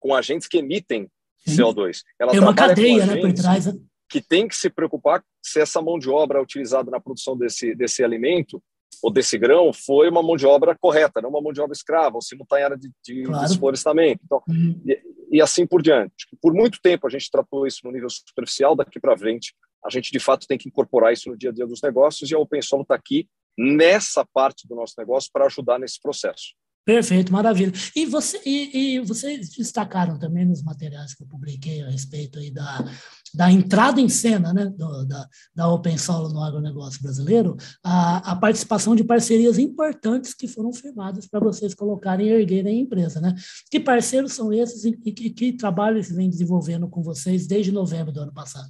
com 0.00 0.14
agentes 0.14 0.48
que 0.48 0.58
emitem 0.58 1.08
Sim. 1.46 1.56
CO2. 1.56 2.00
Ela 2.18 2.34
é 2.34 2.40
uma 2.40 2.54
cadeia 2.54 3.06
né, 3.06 3.20
por 3.20 3.32
trás. 3.34 3.66
Né? 3.66 3.78
Que 4.08 4.20
tem 4.20 4.48
que 4.48 4.56
se 4.56 4.68
preocupar 4.68 5.22
se 5.42 5.60
essa 5.60 5.80
mão 5.80 5.98
de 5.98 6.08
obra 6.08 6.42
utilizada 6.42 6.90
na 6.90 6.98
produção 6.98 7.36
desse, 7.36 7.74
desse 7.74 8.02
alimento 8.02 8.62
ou 9.02 9.12
desse 9.12 9.38
grão 9.38 9.72
foi 9.72 10.08
uma 10.08 10.22
mão 10.22 10.36
de 10.36 10.46
obra 10.46 10.76
correta, 10.78 11.20
não 11.20 11.30
uma 11.30 11.40
mão 11.40 11.52
de 11.52 11.60
obra 11.60 11.72
escrava, 11.72 12.16
ou 12.16 12.22
simultânea 12.22 12.76
de, 12.76 12.90
de 13.02 13.22
claro. 13.24 13.46
desflorestamento. 13.46 14.20
Então, 14.24 14.42
uhum. 14.48 14.80
e, 14.84 15.00
e, 15.32 15.40
assim 15.40 15.66
por 15.66 15.82
diante. 15.82 16.26
Por 16.40 16.52
muito 16.52 16.80
tempo 16.82 17.06
a 17.06 17.10
gente 17.10 17.30
tratou 17.30 17.66
isso 17.66 17.80
no 17.84 17.92
nível 17.92 18.08
superficial, 18.10 18.76
daqui 18.76 19.00
para 19.00 19.16
frente 19.16 19.54
a 19.84 19.88
gente 19.88 20.12
de 20.12 20.20
fato 20.20 20.46
tem 20.46 20.58
que 20.58 20.68
incorporar 20.68 21.12
isso 21.12 21.30
no 21.30 21.36
dia 21.36 21.50
a 21.50 21.52
dia 21.52 21.66
dos 21.66 21.80
negócios 21.82 22.30
e 22.30 22.34
a 22.34 22.38
OpenSolo 22.38 22.82
está 22.82 22.94
aqui 22.94 23.28
nessa 23.56 24.24
parte 24.32 24.68
do 24.68 24.74
nosso 24.74 24.94
negócio 24.98 25.30
para 25.32 25.46
ajudar 25.46 25.78
nesse 25.78 26.00
processo. 26.00 26.54
Perfeito, 26.90 27.32
maravilha. 27.32 27.72
E, 27.94 28.04
você, 28.04 28.42
e, 28.44 28.96
e, 28.96 28.98
vocês 28.98 29.50
destacaram 29.50 30.18
também 30.18 30.44
nos 30.44 30.60
materiais 30.60 31.14
que 31.14 31.22
eu 31.22 31.26
publiquei 31.28 31.82
a 31.82 31.88
respeito 31.88 32.40
aí 32.40 32.50
da, 32.50 32.84
da 33.32 33.48
entrada 33.48 34.00
em 34.00 34.08
cena 34.08 34.52
né, 34.52 34.66
do, 34.66 35.04
da, 35.06 35.28
da 35.54 35.68
Open 35.68 35.96
Solo 35.96 36.30
no 36.30 36.42
agronegócio 36.42 37.00
brasileiro, 37.00 37.56
a, 37.80 38.32
a 38.32 38.34
participação 38.34 38.96
de 38.96 39.04
parcerias 39.04 39.56
importantes 39.56 40.34
que 40.34 40.48
foram 40.48 40.72
firmadas 40.72 41.28
para 41.28 41.38
vocês 41.38 41.74
colocarem 41.74 42.26
e 42.26 42.32
erguerem 42.32 42.78
a 42.78 42.80
empresa. 42.80 43.20
Né? 43.20 43.36
Que 43.70 43.78
parceiros 43.78 44.32
são 44.32 44.52
esses 44.52 44.82
e, 44.84 44.98
e 45.04 45.12
que, 45.12 45.30
que 45.30 45.52
trabalho 45.52 46.02
vêm 46.02 46.28
desenvolvendo 46.28 46.88
com 46.88 47.04
vocês 47.04 47.46
desde 47.46 47.70
novembro 47.70 48.12
do 48.12 48.20
ano 48.20 48.34
passado? 48.34 48.68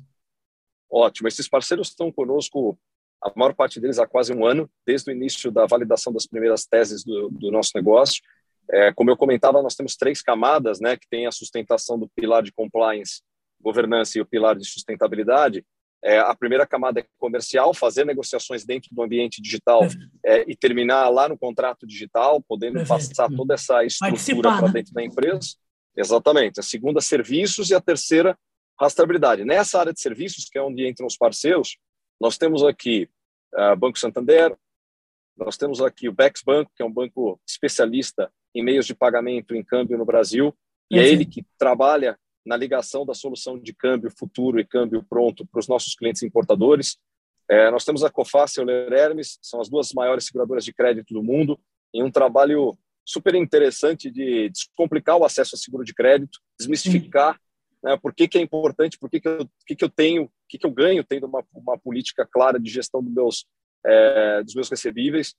Ótimo, 0.92 1.26
esses 1.26 1.48
parceiros 1.48 1.88
estão 1.88 2.12
conosco 2.12 2.78
a 3.22 3.32
maior 3.36 3.54
parte 3.54 3.78
deles 3.80 3.98
há 3.98 4.06
quase 4.06 4.32
um 4.32 4.46
ano, 4.46 4.70
desde 4.86 5.10
o 5.10 5.14
início 5.14 5.50
da 5.50 5.66
validação 5.66 6.12
das 6.12 6.26
primeiras 6.26 6.64
teses 6.64 7.04
do, 7.04 7.28
do 7.30 7.50
nosso 7.50 7.72
negócio. 7.74 8.22
É, 8.70 8.92
como 8.92 9.10
eu 9.10 9.16
comentava, 9.16 9.62
nós 9.62 9.74
temos 9.74 9.96
três 9.96 10.22
camadas, 10.22 10.80
né, 10.80 10.96
que 10.96 11.08
tem 11.08 11.26
a 11.26 11.32
sustentação 11.32 11.98
do 11.98 12.08
pilar 12.08 12.42
de 12.42 12.52
compliance, 12.52 13.20
governança 13.60 14.16
e 14.16 14.20
o 14.20 14.26
pilar 14.26 14.56
de 14.56 14.64
sustentabilidade. 14.64 15.64
É, 16.02 16.18
a 16.18 16.34
primeira 16.34 16.66
camada 16.66 17.00
é 17.00 17.04
comercial, 17.18 17.74
fazer 17.74 18.06
negociações 18.06 18.64
dentro 18.64 18.88
do 18.94 19.02
ambiente 19.02 19.42
digital 19.42 19.82
é, 20.24 20.50
e 20.50 20.56
terminar 20.56 21.10
lá 21.10 21.28
no 21.28 21.36
contrato 21.36 21.86
digital, 21.86 22.42
podendo 22.42 22.78
Perfeito. 22.78 23.08
passar 23.08 23.28
toda 23.28 23.52
essa 23.52 23.84
estrutura 23.84 24.50
para 24.56 24.66
né? 24.68 24.72
dentro 24.72 24.94
da 24.94 25.04
empresa. 25.04 25.56
Exatamente. 25.94 26.58
A 26.58 26.62
segunda, 26.62 27.02
serviços 27.02 27.68
e 27.68 27.74
a 27.74 27.80
terceira, 27.80 28.38
rastreabilidade. 28.80 29.44
Nessa 29.44 29.78
área 29.78 29.92
de 29.92 30.00
serviços, 30.00 30.48
que 30.50 30.58
é 30.58 30.62
onde 30.62 30.88
entram 30.88 31.06
os 31.06 31.18
parceiros, 31.18 31.76
nós 32.20 32.36
temos 32.36 32.62
aqui 32.62 33.08
uh, 33.54 33.76
Banco 33.76 33.98
Santander, 33.98 34.56
nós 35.36 35.56
temos 35.56 35.80
aqui 35.80 36.08
o 36.08 36.12
Bex 36.12 36.42
Banco, 36.44 36.70
que 36.76 36.82
é 36.82 36.86
um 36.86 36.92
banco 36.92 37.40
especialista 37.48 38.30
em 38.54 38.62
meios 38.62 38.86
de 38.86 38.94
pagamento 38.94 39.54
em 39.54 39.64
câmbio 39.64 39.96
no 39.96 40.04
Brasil, 40.04 40.54
e 40.90 40.98
é 40.98 41.08
ele 41.08 41.24
que 41.24 41.46
trabalha 41.56 42.18
na 42.44 42.56
ligação 42.56 43.06
da 43.06 43.14
solução 43.14 43.58
de 43.58 43.72
câmbio 43.72 44.10
futuro 44.16 44.58
e 44.58 44.64
câmbio 44.64 45.04
pronto 45.08 45.46
para 45.46 45.60
os 45.60 45.68
nossos 45.68 45.94
clientes 45.94 46.22
importadores. 46.22 46.98
É, 47.48 47.70
nós 47.70 47.84
temos 47.84 48.02
a 48.04 48.10
Coface 48.10 48.58
e 48.58 48.60
a 48.60 48.62
Euler 48.62 48.92
Hermes, 48.92 49.38
são 49.40 49.60
as 49.60 49.68
duas 49.68 49.92
maiores 49.92 50.26
seguradoras 50.26 50.64
de 50.64 50.72
crédito 50.72 51.14
do 51.14 51.22
mundo, 51.22 51.58
em 51.94 52.02
um 52.02 52.10
trabalho 52.10 52.78
super 53.04 53.34
interessante 53.34 54.10
de 54.10 54.48
descomplicar 54.50 55.16
o 55.16 55.24
acesso 55.24 55.54
a 55.54 55.58
seguro 55.58 55.84
de 55.84 55.94
crédito, 55.94 56.38
desmistificar 56.58 57.40
né, 57.82 57.96
por 57.96 58.14
que, 58.14 58.28
que 58.28 58.38
é 58.38 58.40
importante, 58.40 58.98
por 58.98 59.10
que, 59.10 59.20
que, 59.20 59.28
eu, 59.28 59.48
que, 59.66 59.76
que 59.76 59.84
eu 59.84 59.88
tenho, 59.88 60.24
o 60.24 60.30
que, 60.50 60.58
que 60.58 60.66
eu 60.66 60.70
ganho 60.72 61.04
tendo 61.04 61.26
uma, 61.26 61.44
uma 61.54 61.78
política 61.78 62.26
clara 62.26 62.58
de 62.58 62.68
gestão 62.68 63.02
dos 63.02 63.14
meus, 63.14 63.46
é, 63.86 64.42
dos 64.42 64.54
meus 64.54 64.68
recebíveis. 64.68 65.34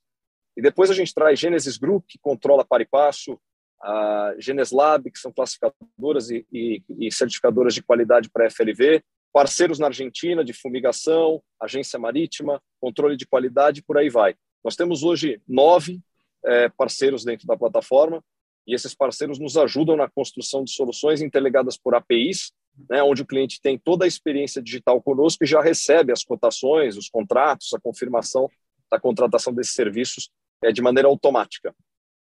E 0.56 0.62
depois 0.62 0.90
a 0.90 0.94
gente 0.94 1.14
traz 1.14 1.38
Genesis 1.38 1.76
Group, 1.76 2.04
que 2.08 2.18
controla 2.18 2.64
para 2.64 2.82
e 2.82 2.86
passo, 2.86 3.38
a 3.80 4.34
Geneslab, 4.38 5.10
que 5.10 5.18
são 5.18 5.32
classificadoras 5.32 6.30
e, 6.30 6.46
e, 6.50 6.82
e 6.98 7.12
certificadoras 7.12 7.74
de 7.74 7.82
qualidade 7.82 8.30
para 8.30 8.50
FLV, 8.50 9.02
parceiros 9.32 9.78
na 9.78 9.86
Argentina 9.86 10.44
de 10.44 10.52
fumigação, 10.52 11.42
agência 11.60 11.98
marítima, 11.98 12.62
controle 12.80 13.16
de 13.16 13.26
qualidade, 13.26 13.82
por 13.82 13.98
aí 13.98 14.08
vai. 14.08 14.34
Nós 14.64 14.76
temos 14.76 15.02
hoje 15.02 15.42
nove 15.46 16.00
é, 16.44 16.68
parceiros 16.68 17.24
dentro 17.24 17.46
da 17.46 17.56
plataforma 17.56 18.22
e 18.66 18.74
esses 18.74 18.94
parceiros 18.94 19.38
nos 19.38 19.56
ajudam 19.56 19.96
na 19.96 20.08
construção 20.08 20.64
de 20.64 20.72
soluções 20.72 21.20
interligadas 21.20 21.76
por 21.76 21.94
APIs, 21.94 22.52
né, 22.88 23.02
onde 23.02 23.22
o 23.22 23.26
cliente 23.26 23.60
tem 23.60 23.78
toda 23.78 24.04
a 24.04 24.08
experiência 24.08 24.62
digital 24.62 25.00
conosco 25.02 25.44
e 25.44 25.46
já 25.46 25.60
recebe 25.60 26.12
as 26.12 26.24
cotações, 26.24 26.96
os 26.96 27.08
contratos, 27.08 27.74
a 27.74 27.80
confirmação 27.80 28.48
da 28.90 28.98
contratação 28.98 29.52
desses 29.52 29.74
serviços 29.74 30.30
é, 30.62 30.72
de 30.72 30.80
maneira 30.80 31.08
automática. 31.08 31.74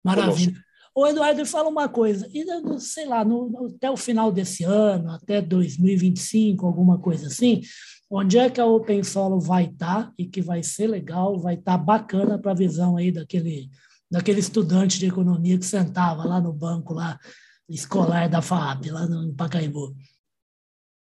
Maravilha. 0.03 0.51
Conosco. 0.51 0.65
Ô, 0.97 1.05
Eduardo, 1.05 1.45
fala 1.45 1.67
uma 1.67 1.89
coisa, 1.89 2.25
e, 2.33 2.45
sei 2.79 3.05
lá, 3.05 3.25
no, 3.25 3.67
até 3.75 3.91
o 3.91 3.97
final 3.97 4.31
desse 4.31 4.63
ano, 4.63 5.11
até 5.11 5.41
2025, 5.41 6.65
alguma 6.65 6.97
coisa 6.97 7.27
assim, 7.27 7.61
onde 8.09 8.37
é 8.37 8.49
que 8.49 8.61
a 8.61 8.65
Open 8.65 9.03
Solo 9.03 9.41
vai 9.41 9.65
estar 9.65 10.05
tá, 10.05 10.13
e 10.17 10.25
que 10.25 10.41
vai 10.41 10.63
ser 10.63 10.87
legal, 10.87 11.37
vai 11.37 11.55
estar 11.55 11.77
tá 11.77 11.83
bacana 11.83 12.39
para 12.39 12.51
a 12.51 12.55
visão 12.55 12.95
aí 12.95 13.11
daquele, 13.11 13.69
daquele 14.15 14.39
estudante 14.39 14.97
de 14.97 15.07
economia 15.07 15.59
que 15.59 15.65
sentava 15.65 16.23
lá 16.23 16.39
no 16.39 16.53
banco 16.53 16.93
lá 16.93 17.19
escolar 17.67 18.29
da 18.29 18.41
FAP, 18.41 18.89
lá 18.89 19.05
no 19.05 19.35
Pacaembu. 19.35 19.93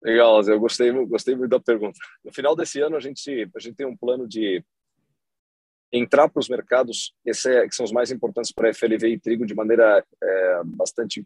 Legal, 0.01 0.41
eu 0.41 0.59
gostei, 0.59 0.91
gostei 1.05 1.35
muito 1.35 1.51
da 1.51 1.59
pergunta. 1.59 1.99
No 2.25 2.33
final 2.33 2.55
desse 2.55 2.81
ano, 2.81 2.95
a 2.95 2.99
gente, 2.99 3.47
a 3.55 3.59
gente 3.59 3.75
tem 3.75 3.85
um 3.85 3.95
plano 3.95 4.27
de 4.27 4.65
entrar 5.91 6.27
para 6.27 6.39
os 6.39 6.49
mercados 6.49 7.13
esse 7.23 7.67
que 7.67 7.75
são 7.75 7.83
os 7.83 7.91
mais 7.91 8.09
importantes 8.09 8.51
para 8.51 8.73
FLV 8.73 9.07
e 9.07 9.19
trigo 9.19 9.45
de 9.45 9.53
maneira 9.53 10.03
é, 10.21 10.61
bastante 10.65 11.23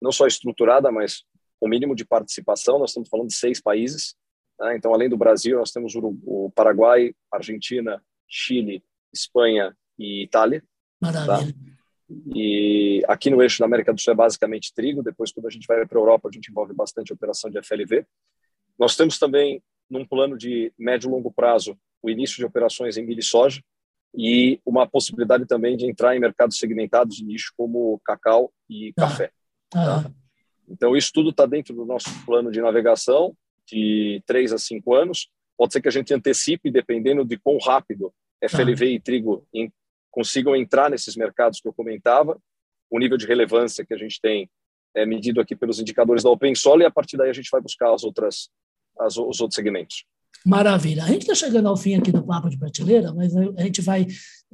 não 0.00 0.12
só 0.12 0.28
estruturada, 0.28 0.92
mas 0.92 1.24
com 1.58 1.68
mínimo 1.68 1.96
de 1.96 2.04
participação. 2.04 2.78
Nós 2.78 2.90
estamos 2.90 3.08
falando 3.08 3.26
de 3.26 3.34
seis 3.34 3.60
países. 3.60 4.14
Né? 4.60 4.76
Então, 4.76 4.94
além 4.94 5.08
do 5.08 5.16
Brasil, 5.16 5.58
nós 5.58 5.72
temos 5.72 5.92
o, 5.96 6.52
Paraguai, 6.54 7.12
Argentina, 7.32 8.00
Chile, 8.28 8.84
Espanha 9.12 9.76
e 9.98 10.22
Itália. 10.22 10.62
Maravilha. 11.00 11.52
Tá? 11.52 11.70
E 12.34 13.02
aqui 13.06 13.30
no 13.30 13.40
eixo 13.40 13.60
da 13.60 13.66
América 13.66 13.92
do 13.92 14.00
Sul 14.00 14.12
é 14.12 14.16
basicamente 14.16 14.74
trigo. 14.74 15.02
Depois, 15.02 15.32
quando 15.32 15.46
a 15.46 15.50
gente 15.50 15.66
vai 15.66 15.86
para 15.86 15.98
a 15.98 16.00
Europa, 16.00 16.28
a 16.28 16.32
gente 16.32 16.50
envolve 16.50 16.74
bastante 16.74 17.12
operação 17.12 17.50
de 17.50 17.62
FLV. 17.62 18.04
Nós 18.78 18.96
temos 18.96 19.18
também, 19.18 19.62
num 19.88 20.04
plano 20.04 20.36
de 20.36 20.72
médio 20.78 21.08
e 21.08 21.10
longo 21.10 21.32
prazo, 21.32 21.78
o 22.02 22.10
início 22.10 22.36
de 22.36 22.44
operações 22.44 22.96
em 22.96 23.04
milho 23.04 23.20
e 23.20 23.22
soja 23.22 23.62
e 24.14 24.60
uma 24.66 24.88
possibilidade 24.88 25.46
também 25.46 25.76
de 25.76 25.86
entrar 25.86 26.16
em 26.16 26.20
mercados 26.20 26.58
segmentados 26.58 27.16
de 27.16 27.24
nicho 27.24 27.52
como 27.56 28.00
cacau 28.04 28.52
e 28.68 28.92
ah, 28.96 29.00
café. 29.02 29.30
Ah. 29.74 30.02
Tá? 30.02 30.10
Então, 30.68 30.96
isso 30.96 31.12
tudo 31.12 31.30
está 31.30 31.46
dentro 31.46 31.74
do 31.74 31.84
nosso 31.84 32.08
plano 32.24 32.50
de 32.50 32.60
navegação 32.60 33.36
de 33.66 34.22
três 34.26 34.52
a 34.52 34.58
cinco 34.58 34.94
anos. 34.94 35.28
Pode 35.56 35.72
ser 35.72 35.80
que 35.80 35.88
a 35.88 35.92
gente 35.92 36.12
antecipe, 36.12 36.70
dependendo 36.70 37.24
de 37.24 37.38
quão 37.38 37.58
rápido 37.58 38.12
FLV 38.42 38.84
ah. 38.84 38.88
e 38.88 39.00
trigo 39.00 39.46
consigam 40.10 40.56
entrar 40.56 40.90
nesses 40.90 41.16
mercados 41.16 41.60
que 41.60 41.68
eu 41.68 41.72
comentava, 41.72 42.40
o 42.90 42.98
nível 42.98 43.16
de 43.16 43.26
relevância 43.26 43.84
que 43.84 43.94
a 43.94 43.98
gente 43.98 44.20
tem 44.20 44.50
é 44.94 45.06
medido 45.06 45.40
aqui 45.40 45.54
pelos 45.54 45.78
indicadores 45.78 46.22
da 46.22 46.30
OpenSol 46.30 46.80
e 46.80 46.84
a 46.84 46.90
partir 46.90 47.16
daí 47.16 47.30
a 47.30 47.34
gente 47.34 47.48
vai 47.50 47.60
buscar 47.60 47.94
as 47.94 48.02
outras, 48.02 48.50
as, 48.98 49.16
os 49.16 49.40
outros 49.40 49.54
segmentos. 49.54 50.04
Maravilha. 50.44 51.04
A 51.04 51.08
gente 51.08 51.22
está 51.22 51.34
chegando 51.34 51.68
ao 51.68 51.76
fim 51.76 51.94
aqui 51.94 52.10
do 52.10 52.24
Papo 52.24 52.48
de 52.48 52.58
Prateleira, 52.58 53.12
mas 53.12 53.36
a 53.36 53.62
gente 53.62 53.82
vai 53.82 54.06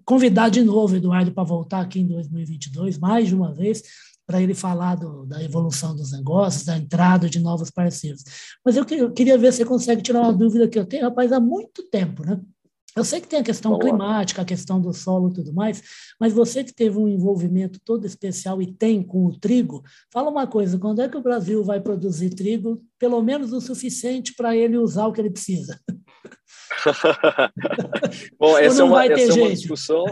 convidar 0.05 0.49
de 0.49 0.63
novo 0.63 0.95
o 0.95 0.97
Eduardo 0.97 1.33
para 1.33 1.45
voltar 1.45 1.81
aqui 1.81 2.01
em 2.01 2.07
2022, 2.07 2.99
mais 2.99 3.29
de 3.29 3.35
uma 3.35 3.55
vez, 3.55 3.83
para 4.27 4.43
ele 4.43 4.55
falar 4.55 4.97
do, 4.97 5.25
da 5.25 5.43
evolução 5.43 5.95
dos 5.95 6.11
negócios, 6.11 6.65
da 6.65 6.77
entrada 6.77 7.31
de 7.31 7.39
novos 7.39 7.71
parceiros. 7.71 8.25
Mas 8.65 8.77
eu, 8.77 8.85
eu 8.91 9.13
queria 9.13 9.39
ver 9.39 9.53
se 9.53 9.59
você 9.59 9.65
consegue 9.65 10.03
tirar 10.03 10.23
uma 10.23 10.33
dúvida 10.33 10.69
que 10.69 10.79
eu 10.79 10.85
tenho, 10.85 11.05
rapaz, 11.05 11.33
há 11.33 11.39
muito 11.39 11.89
tempo, 11.89 12.27
né? 12.27 12.41
Eu 12.97 13.05
sei 13.05 13.21
que 13.21 13.29
tem 13.29 13.41
a 13.41 13.45
questão 13.45 13.73
Olá. 13.73 13.81
climática, 13.81 14.41
a 14.41 14.45
questão 14.45 14.81
do 14.81 14.91
solo 14.95 15.29
e 15.29 15.35
tudo 15.35 15.53
mais, 15.53 15.83
mas 16.19 16.33
você 16.33 16.65
que 16.65 16.73
teve 16.73 16.97
um 16.97 17.07
envolvimento 17.07 17.79
todo 17.85 18.07
especial 18.07 18.63
e 18.63 18.73
tem 18.73 19.03
com 19.03 19.27
o 19.27 19.39
trigo, 19.39 19.83
fala 20.11 20.31
uma 20.31 20.47
coisa: 20.47 20.79
quando 20.79 21.03
é 21.03 21.09
que 21.09 21.17
o 21.17 21.23
Brasil 21.23 21.63
vai 21.63 21.79
produzir 21.79 22.31
trigo, 22.31 22.83
pelo 22.99 23.21
menos 23.23 23.53
o 23.53 23.61
suficiente 23.61 24.33
para 24.35 24.57
ele 24.57 24.79
usar 24.79 25.07
o 25.07 25.13
que 25.13 25.21
ele 25.21 25.31
precisa? 25.31 25.79
Bom, 28.41 28.57
essa, 28.57 28.81
é 28.81 28.85
uma, 28.85 29.05
essa 29.05 29.39
é 29.39 29.43
uma, 29.43 29.51
discussão. 29.51 30.05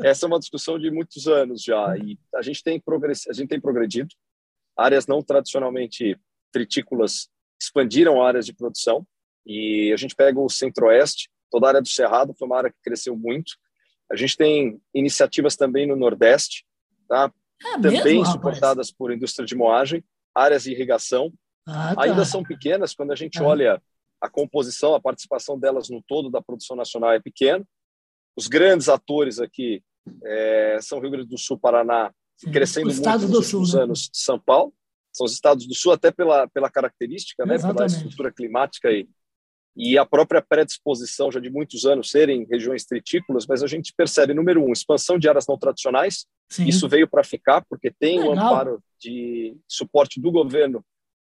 Essa 0.00 0.26
é 0.26 0.28
uma 0.28 0.38
discussão 0.38 0.78
de 0.78 0.92
muitos 0.92 1.26
anos 1.26 1.62
já 1.62 1.96
e 1.96 2.16
a 2.32 2.42
gente 2.42 2.62
tem 2.62 2.80
progress, 2.80 3.28
a 3.28 3.32
gente 3.32 3.48
tem 3.48 3.60
progredido. 3.60 4.08
Áreas 4.78 5.08
não 5.08 5.20
tradicionalmente 5.20 6.16
tritícolas 6.52 7.28
expandiram 7.60 8.22
áreas 8.22 8.46
de 8.46 8.52
produção 8.52 9.04
e 9.44 9.92
a 9.92 9.96
gente 9.96 10.14
pega 10.14 10.38
o 10.38 10.48
Centro-Oeste 10.48 11.28
toda 11.54 11.66
a 11.66 11.68
área 11.68 11.82
do 11.82 11.88
Cerrado 11.88 12.34
foi 12.36 12.48
uma 12.48 12.58
área 12.58 12.70
que 12.70 12.82
cresceu 12.82 13.16
muito. 13.16 13.52
A 14.10 14.16
gente 14.16 14.36
tem 14.36 14.80
iniciativas 14.92 15.54
também 15.54 15.86
no 15.86 15.94
Nordeste, 15.94 16.66
tá? 17.08 17.32
É 17.64 17.72
também 17.74 18.02
mesmo, 18.02 18.26
suportadas 18.26 18.90
por 18.90 19.12
indústria 19.12 19.46
de 19.46 19.54
moagem, 19.54 20.04
áreas 20.34 20.64
de 20.64 20.72
irrigação. 20.72 21.32
Ah, 21.64 21.94
tá. 21.94 22.02
Ainda 22.02 22.24
são 22.24 22.42
pequenas, 22.42 22.92
quando 22.92 23.12
a 23.12 23.14
gente 23.14 23.38
ah. 23.38 23.44
olha 23.44 23.82
a 24.20 24.28
composição, 24.28 24.96
a 24.96 25.00
participação 25.00 25.56
delas 25.56 25.88
no 25.88 26.02
todo 26.02 26.28
da 26.28 26.42
produção 26.42 26.76
nacional 26.76 27.12
é 27.12 27.20
pequena. 27.20 27.64
Os 28.36 28.48
grandes 28.48 28.88
atores 28.88 29.38
aqui 29.38 29.80
é, 30.24 30.78
são 30.82 30.98
Rio 30.98 31.12
Grande 31.12 31.28
do 31.28 31.38
Sul, 31.38 31.56
Paraná, 31.56 32.12
Sim. 32.36 32.50
crescendo 32.50 32.92
muito 32.92 33.08
nos 33.08 33.22
últimos 33.22 33.70
Sul, 33.70 33.78
né? 33.78 33.84
anos, 33.84 34.10
São 34.12 34.40
Paulo. 34.40 34.74
São 35.12 35.24
os 35.24 35.32
estados 35.32 35.68
do 35.68 35.74
Sul, 35.74 35.92
até 35.92 36.10
pela, 36.10 36.48
pela 36.48 36.68
característica, 36.68 37.46
né, 37.46 37.56
pela 37.56 37.86
estrutura 37.86 38.32
climática 38.32 38.90
e, 38.90 39.08
e 39.76 39.98
a 39.98 40.06
própria 40.06 40.40
predisposição 40.40 41.32
já 41.32 41.40
de 41.40 41.50
muitos 41.50 41.84
anos 41.84 42.10
serem 42.10 42.46
regiões 42.48 42.84
tritícolas, 42.84 43.46
mas 43.46 43.62
a 43.62 43.66
gente 43.66 43.92
percebe, 43.96 44.32
número 44.32 44.64
um, 44.64 44.72
expansão 44.72 45.18
de 45.18 45.28
áreas 45.28 45.46
não 45.48 45.58
tradicionais, 45.58 46.26
Sim. 46.48 46.66
isso 46.66 46.88
veio 46.88 47.08
para 47.08 47.24
ficar, 47.24 47.64
porque 47.68 47.90
tem 47.90 48.20
o 48.20 48.28
um 48.28 48.32
amparo 48.32 48.82
de 49.00 49.56
suporte 49.66 50.20
do 50.20 50.30
governo 50.30 50.84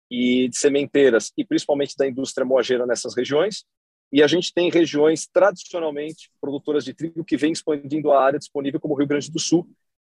e 0.09 0.49
de 0.49 0.57
sementeiras, 0.57 1.31
e 1.37 1.45
principalmente 1.45 1.95
da 1.95 2.07
indústria 2.07 2.45
moageira 2.45 2.87
nessas 2.87 3.15
regiões, 3.15 3.63
e 4.11 4.23
a 4.23 4.27
gente 4.27 4.51
tem 4.51 4.71
regiões 4.71 5.27
tradicionalmente 5.27 6.31
produtoras 6.41 6.83
de 6.83 6.95
trigo 6.95 7.23
que 7.23 7.37
vem 7.37 7.51
expandindo 7.51 8.11
a 8.11 8.23
área 8.23 8.39
disponível, 8.39 8.79
como 8.79 8.95
o 8.95 8.97
Rio 8.97 9.07
Grande 9.07 9.29
do 9.29 9.39
Sul, 9.39 9.69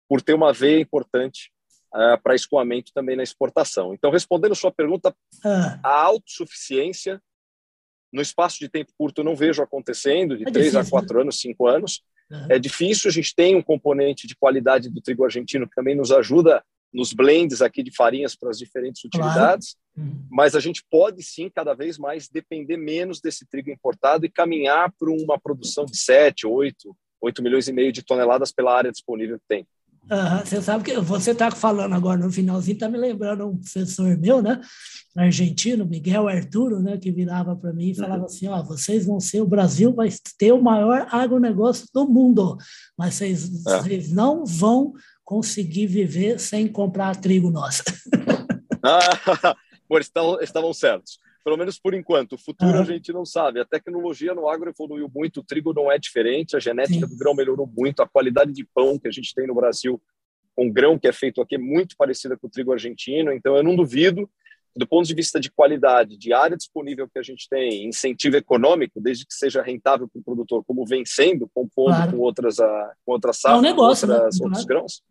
por 0.09 0.23
ter 0.23 0.35
uma 0.35 0.53
veia 0.53 0.81
importante 0.81 1.51
uh, 1.93 2.21
para 2.23 2.37
escoamento 2.37 2.93
também 2.95 3.17
na 3.17 3.25
exportação. 3.25 3.93
Então, 3.93 4.13
respondendo 4.13 4.53
a 4.53 4.57
sua 4.57 4.71
pergunta, 4.71 5.15
ah. 5.45 5.81
a 5.83 6.03
autossuficiência 6.03 7.21
no 8.12 8.21
espaço 8.21 8.59
de 8.59 8.69
tempo 8.69 8.93
curto 8.97 9.21
eu 9.21 9.25
não 9.25 9.37
vejo 9.37 9.62
acontecendo, 9.62 10.37
de 10.37 10.49
é 10.49 10.50
três 10.50 10.75
a 10.75 10.85
quatro 10.85 11.17
né? 11.17 11.23
anos, 11.23 11.40
cinco 11.40 11.67
anos. 11.67 12.02
Uhum. 12.31 12.47
É 12.49 12.59
difícil, 12.59 13.09
a 13.09 13.12
gente 13.12 13.35
tem 13.35 13.57
um 13.57 13.62
componente 13.62 14.26
de 14.26 14.37
qualidade 14.37 14.88
do 14.88 15.00
trigo 15.00 15.25
argentino 15.25 15.69
que 15.69 15.75
também 15.75 15.95
nos 15.95 16.12
ajuda 16.12 16.62
nos 16.93 17.12
blends 17.12 17.62
aqui 17.62 17.83
de 17.83 17.95
farinhas 17.95 18.35
para 18.35 18.50
as 18.50 18.59
diferentes 18.59 19.05
utilidades, 19.05 19.76
claro. 19.95 20.11
uhum. 20.11 20.26
mas 20.29 20.57
a 20.57 20.61
gente 20.61 20.85
pode 20.90 21.23
sim 21.23 21.49
cada 21.49 21.73
vez 21.73 21.97
mais 21.97 22.29
depender 22.29 22.76
menos 22.76 23.21
desse 23.21 23.47
trigo 23.47 23.71
importado 23.71 24.26
e 24.26 24.31
caminhar 24.31 24.93
para 24.99 25.11
uma 25.11 25.38
produção 25.38 25.85
de 25.85 25.97
7, 25.97 26.47
8, 26.47 26.97
8 27.21 27.43
milhões 27.43 27.69
e 27.69 27.73
meio 27.73 27.93
de 27.93 28.02
toneladas 28.02 28.50
pela 28.50 28.76
área 28.76 28.90
disponível 28.90 29.38
que 29.38 29.47
tem. 29.49 29.67
Uhum, 30.11 30.45
você 30.45 30.61
sabe 30.61 30.83
que 30.83 30.99
você 30.99 31.31
está 31.31 31.52
falando 31.52 31.95
agora 31.95 32.19
no 32.19 32.33
finalzinho, 32.33 32.75
está 32.75 32.88
me 32.88 32.99
lembrando 32.99 33.47
um 33.47 33.57
professor 33.57 34.19
meu, 34.19 34.43
né, 34.43 34.61
argentino, 35.17 35.87
Miguel 35.87 36.26
Arturo, 36.26 36.81
né, 36.81 36.99
que 36.99 37.12
virava 37.12 37.55
para 37.55 37.73
mim 37.73 37.90
e 37.90 37.95
falava 37.95 38.21
uhum. 38.21 38.25
assim: 38.25 38.49
ó, 38.49 38.61
vocês 38.62 39.07
vão 39.07 39.21
ser, 39.21 39.40
o 39.40 39.47
Brasil 39.47 39.93
vai 39.95 40.09
ter 40.37 40.52
o 40.52 40.61
maior 40.61 41.07
agronegócio 41.12 41.87
do 41.95 42.09
mundo, 42.09 42.57
mas 42.99 43.14
vocês, 43.14 43.67
é. 43.67 43.79
vocês 43.79 44.11
não 44.11 44.45
vão 44.45 44.93
conseguir 45.25 45.87
viver 45.87 46.40
sem 46.40 46.67
comprar 46.67 47.14
trigo 47.14 47.49
nosso. 47.49 47.85
ah, 48.83 49.57
estavam, 50.00 50.40
estavam 50.40 50.73
certos 50.73 51.21
pelo 51.45 51.57
menos 51.57 51.79
por 51.79 51.95
enquanto. 51.95 52.35
O 52.35 52.39
futuro 52.39 52.73
uhum. 52.73 52.81
a 52.81 52.85
gente 52.85 53.13
não 53.13 53.25
sabe. 53.25 53.61
A 53.61 53.65
tecnologia 53.65 54.35
no 54.35 54.49
agro 54.49 54.71
evoluiu 54.71 55.11
muito, 55.15 55.41
o 55.41 55.45
trigo 55.45 55.73
não 55.73 55.91
é 55.91 55.99
diferente, 55.99 56.57
a 56.57 56.61
genética 56.61 57.07
Sim. 57.07 57.13
do 57.13 57.19
grão 57.19 57.35
melhorou 57.35 57.67
muito, 57.67 58.03
a 58.03 58.09
qualidade 58.09 58.53
de 58.53 58.65
pão 58.65 58.99
que 58.99 59.09
a 59.09 59.11
gente 59.13 59.35
tem 59.35 59.47
no 59.47 59.55
Brasil 59.55 60.01
com 60.55 60.71
grão 60.71 60.99
que 60.99 61.09
é 61.09 61.13
feito 61.13 61.41
aqui 61.41 61.55
é 61.55 61.59
muito 61.59 61.97
parecida 61.97 62.37
com 62.37 62.47
o 62.47 62.51
trigo 62.51 62.73
argentino, 62.73 63.33
então 63.33 63.57
eu 63.57 63.63
não 63.63 63.75
duvido, 63.75 64.29
do 64.77 64.87
ponto 64.87 65.07
de 65.07 65.15
vista 65.15 65.41
de 65.41 65.51
qualidade, 65.51 66.17
de 66.17 66.33
área 66.33 66.57
disponível 66.57 67.09
que 67.09 67.19
a 67.19 67.23
gente 67.23 67.49
tem, 67.49 67.87
incentivo 67.87 68.37
econômico, 68.37 69.01
desde 69.01 69.27
que 69.27 69.35
seja 69.35 69.63
rentável 69.63 70.09
para 70.09 70.21
o 70.21 70.23
produtor, 70.23 70.63
como 70.65 70.85
vem 70.85 71.05
sendo, 71.05 71.49
compondo 71.55 71.95
claro. 71.95 72.13
com 72.13 72.19
outras, 72.19 72.57
com 72.59 73.13
outras 73.13 73.41
safras, 73.41 73.57
é 73.57 73.59
um 73.59 73.63
negócio, 73.63 74.07
né? 74.07 74.15
outras, 74.15 74.39
né? 74.39 74.45
outros 74.45 74.65
grãos, 74.65 75.03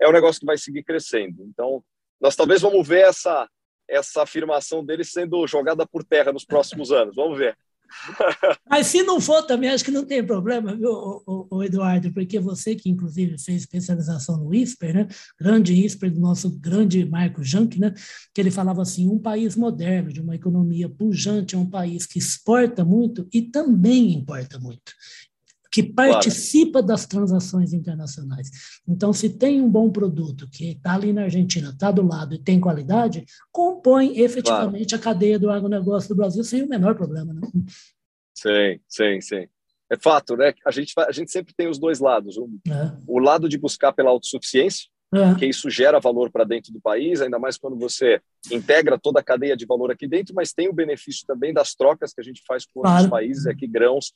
é 0.00 0.08
um 0.08 0.12
negócio 0.12 0.40
que 0.40 0.46
vai 0.46 0.56
seguir 0.56 0.82
crescendo. 0.82 1.44
Então, 1.48 1.82
nós 2.20 2.36
talvez 2.36 2.62
vamos 2.62 2.86
ver 2.86 3.04
essa, 3.04 3.48
essa 3.88 4.22
afirmação 4.22 4.84
dele 4.84 5.04
sendo 5.04 5.46
jogada 5.46 5.86
por 5.86 6.04
terra 6.04 6.32
nos 6.32 6.44
próximos 6.44 6.90
anos. 6.90 7.16
Vamos 7.16 7.38
ver. 7.38 7.56
Mas 8.68 8.86
se 8.86 9.02
não 9.02 9.20
for 9.20 9.42
também, 9.42 9.70
acho 9.70 9.84
que 9.84 9.90
não 9.90 10.04
tem 10.04 10.24
problema, 10.24 10.74
viu, 10.74 10.90
o, 10.90 11.46
o, 11.50 11.62
Eduardo, 11.62 12.12
porque 12.12 12.40
você 12.40 12.74
que 12.74 12.88
inclusive 12.88 13.38
fez 13.38 13.62
especialização 13.62 14.38
no 14.38 14.54
ISPER, 14.54 14.94
né? 14.94 15.08
grande 15.38 15.74
ISPER 15.74 16.10
do 16.10 16.20
nosso 16.20 16.50
grande 16.58 17.04
Marco 17.04 17.44
Jank, 17.44 17.78
né? 17.78 17.94
que 18.34 18.40
ele 18.40 18.50
falava 18.50 18.82
assim, 18.82 19.08
um 19.08 19.18
país 19.18 19.54
moderno, 19.54 20.12
de 20.12 20.20
uma 20.20 20.34
economia 20.34 20.88
pujante, 20.88 21.54
é 21.54 21.58
um 21.58 21.68
país 21.68 22.06
que 22.06 22.18
exporta 22.18 22.84
muito 22.84 23.28
e 23.32 23.42
também 23.42 24.12
importa 24.12 24.58
muito 24.58 24.92
que 25.74 25.82
participa 25.82 26.74
claro. 26.74 26.86
das 26.86 27.04
transações 27.04 27.72
internacionais. 27.72 28.48
Então, 28.86 29.12
se 29.12 29.28
tem 29.28 29.60
um 29.60 29.68
bom 29.68 29.90
produto 29.90 30.48
que 30.48 30.70
está 30.70 30.94
ali 30.94 31.12
na 31.12 31.22
Argentina, 31.22 31.70
está 31.70 31.90
do 31.90 32.06
lado 32.06 32.36
e 32.36 32.38
tem 32.38 32.60
qualidade, 32.60 33.24
compõe 33.50 34.20
efetivamente 34.20 34.90
claro. 34.90 35.02
a 35.02 35.04
cadeia 35.04 35.36
do 35.36 35.50
agronegócio 35.50 36.10
do 36.10 36.14
Brasil 36.14 36.44
sem 36.44 36.62
o 36.62 36.68
menor 36.68 36.94
problema. 36.94 37.34
Né? 37.34 37.40
Sim, 38.32 38.80
sim, 38.88 39.20
sim. 39.20 39.48
É 39.90 39.96
fato, 40.00 40.36
né? 40.36 40.54
A 40.64 40.70
gente, 40.70 40.94
a 40.96 41.10
gente 41.10 41.32
sempre 41.32 41.52
tem 41.56 41.66
os 41.66 41.76
dois 41.76 41.98
lados. 41.98 42.36
O, 42.36 42.48
é. 42.68 42.96
o 43.04 43.18
lado 43.18 43.48
de 43.48 43.58
buscar 43.58 43.92
pela 43.92 44.10
autossuficiência, 44.10 44.86
é. 45.12 45.34
que 45.34 45.46
isso 45.46 45.68
gera 45.68 45.98
valor 45.98 46.30
para 46.30 46.44
dentro 46.44 46.72
do 46.72 46.80
país, 46.80 47.20
ainda 47.20 47.38
mais 47.40 47.58
quando 47.58 47.76
você 47.76 48.22
integra 48.48 48.96
toda 48.96 49.18
a 49.18 49.24
cadeia 49.24 49.56
de 49.56 49.66
valor 49.66 49.90
aqui 49.90 50.06
dentro, 50.06 50.36
mas 50.36 50.52
tem 50.52 50.68
o 50.68 50.72
benefício 50.72 51.26
também 51.26 51.52
das 51.52 51.74
trocas 51.74 52.14
que 52.14 52.20
a 52.20 52.24
gente 52.24 52.44
faz 52.46 52.64
com 52.64 52.82
claro. 52.82 52.94
outros 52.94 53.10
países, 53.10 53.46
aqui 53.48 53.66
grãos, 53.66 54.12